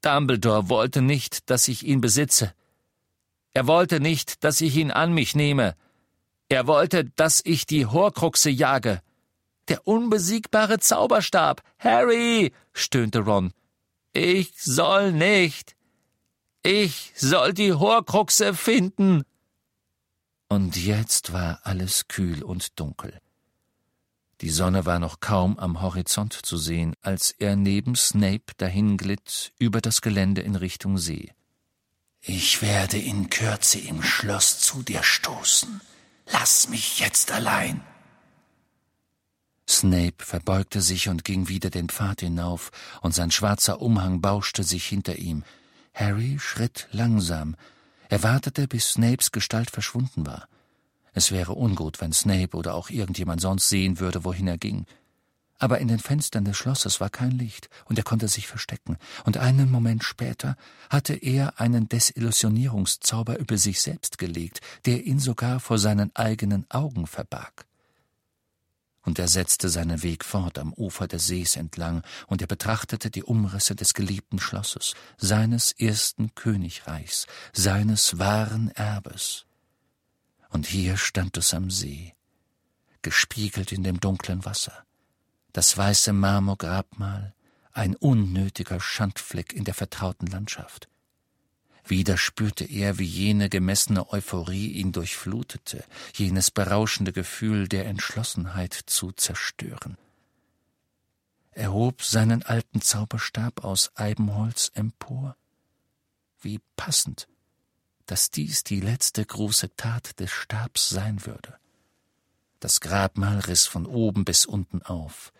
[0.00, 2.54] Dumbledore wollte nicht, dass ich ihn besitze.
[3.52, 5.74] Er wollte nicht, dass ich ihn an mich nehme.
[6.48, 9.00] Er wollte, dass ich die Horcruxe jage.
[9.68, 11.62] Der unbesiegbare Zauberstab.
[11.78, 13.52] Harry, stöhnte Ron.
[14.12, 15.75] Ich soll nicht.
[16.68, 19.22] Ich soll die Horcruxe finden.
[20.48, 23.20] Und jetzt war alles kühl und dunkel.
[24.40, 29.80] Die Sonne war noch kaum am Horizont zu sehen, als er neben Snape dahinglitt über
[29.80, 31.32] das Gelände in Richtung See.
[32.20, 35.80] Ich werde in Kürze im Schloss zu dir stoßen.
[36.32, 37.80] Lass mich jetzt allein.
[39.68, 44.84] Snape verbeugte sich und ging wieder den Pfad hinauf, und sein schwarzer Umhang bauschte sich
[44.84, 45.44] hinter ihm.
[45.96, 47.56] Harry schritt langsam.
[48.10, 50.46] Er wartete, bis Snapes Gestalt verschwunden war.
[51.14, 54.84] Es wäre ungut, wenn Snape oder auch irgendjemand sonst sehen würde, wohin er ging.
[55.58, 59.38] Aber in den Fenstern des Schlosses war kein Licht, und er konnte sich verstecken, und
[59.38, 60.58] einen Moment später
[60.90, 67.06] hatte er einen Desillusionierungszauber über sich selbst gelegt, der ihn sogar vor seinen eigenen Augen
[67.06, 67.66] verbarg
[69.06, 73.22] und er setzte seinen Weg fort am Ufer des Sees entlang, und er betrachtete die
[73.22, 79.46] Umrisse des geliebten Schlosses, seines ersten Königreichs, seines wahren Erbes.
[80.50, 82.14] Und hier stand es am See,
[83.02, 84.84] gespiegelt in dem dunklen Wasser,
[85.52, 87.32] das weiße Marmorgrabmal,
[87.72, 90.88] ein unnötiger Schandfleck in der vertrauten Landschaft.
[91.88, 95.84] Wieder spürte er, wie jene gemessene Euphorie ihn durchflutete,
[96.14, 99.96] jenes berauschende Gefühl der Entschlossenheit zu zerstören.
[101.52, 105.36] Er hob seinen alten Zauberstab aus Eibenholz empor.
[106.40, 107.28] Wie passend,
[108.04, 111.56] dass dies die letzte große Tat des Stabs sein würde.
[112.60, 115.32] Das Grabmal riss von oben bis unten auf.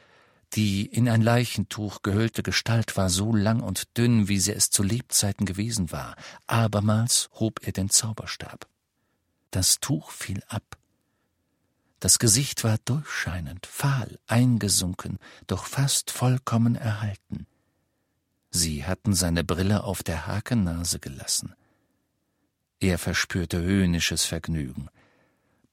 [0.55, 4.83] Die in ein Leichentuch gehüllte Gestalt war so lang und dünn, wie sie es zu
[4.83, 6.17] Lebzeiten gewesen war.
[6.47, 8.67] Abermals hob er den Zauberstab.
[9.51, 10.79] Das Tuch fiel ab.
[12.01, 17.47] Das Gesicht war durchscheinend, fahl, eingesunken, doch fast vollkommen erhalten.
[18.51, 21.55] Sie hatten seine Brille auf der Hakennase gelassen.
[22.81, 24.89] Er verspürte höhnisches Vergnügen.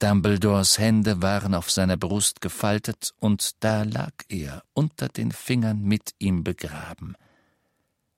[0.04, 6.14] Dumbledores Hände waren auf seiner Brust gefaltet, und da lag er unter den Fingern mit
[6.20, 7.16] ihm begraben.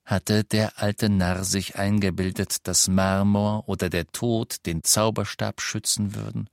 [0.03, 6.49] Hatte der alte Narr sich eingebildet, dass Marmor oder der Tod den Zauberstab schützen würden?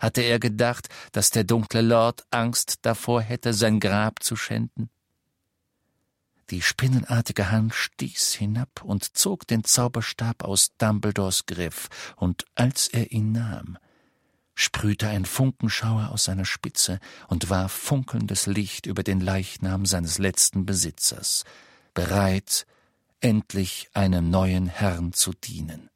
[0.00, 4.90] Hatte er gedacht, dass der dunkle Lord Angst davor hätte, sein Grab zu schänden?
[6.50, 13.12] Die spinnenartige Hand stieß hinab und zog den Zauberstab aus Dumbledores Griff, und als er
[13.12, 13.78] ihn nahm,
[14.54, 20.66] sprühte ein Funkenschauer aus seiner Spitze und warf funkelndes Licht über den Leichnam seines letzten
[20.66, 21.44] Besitzers,
[21.92, 22.66] bereit,
[23.20, 25.90] endlich einem neuen Herrn zu dienen.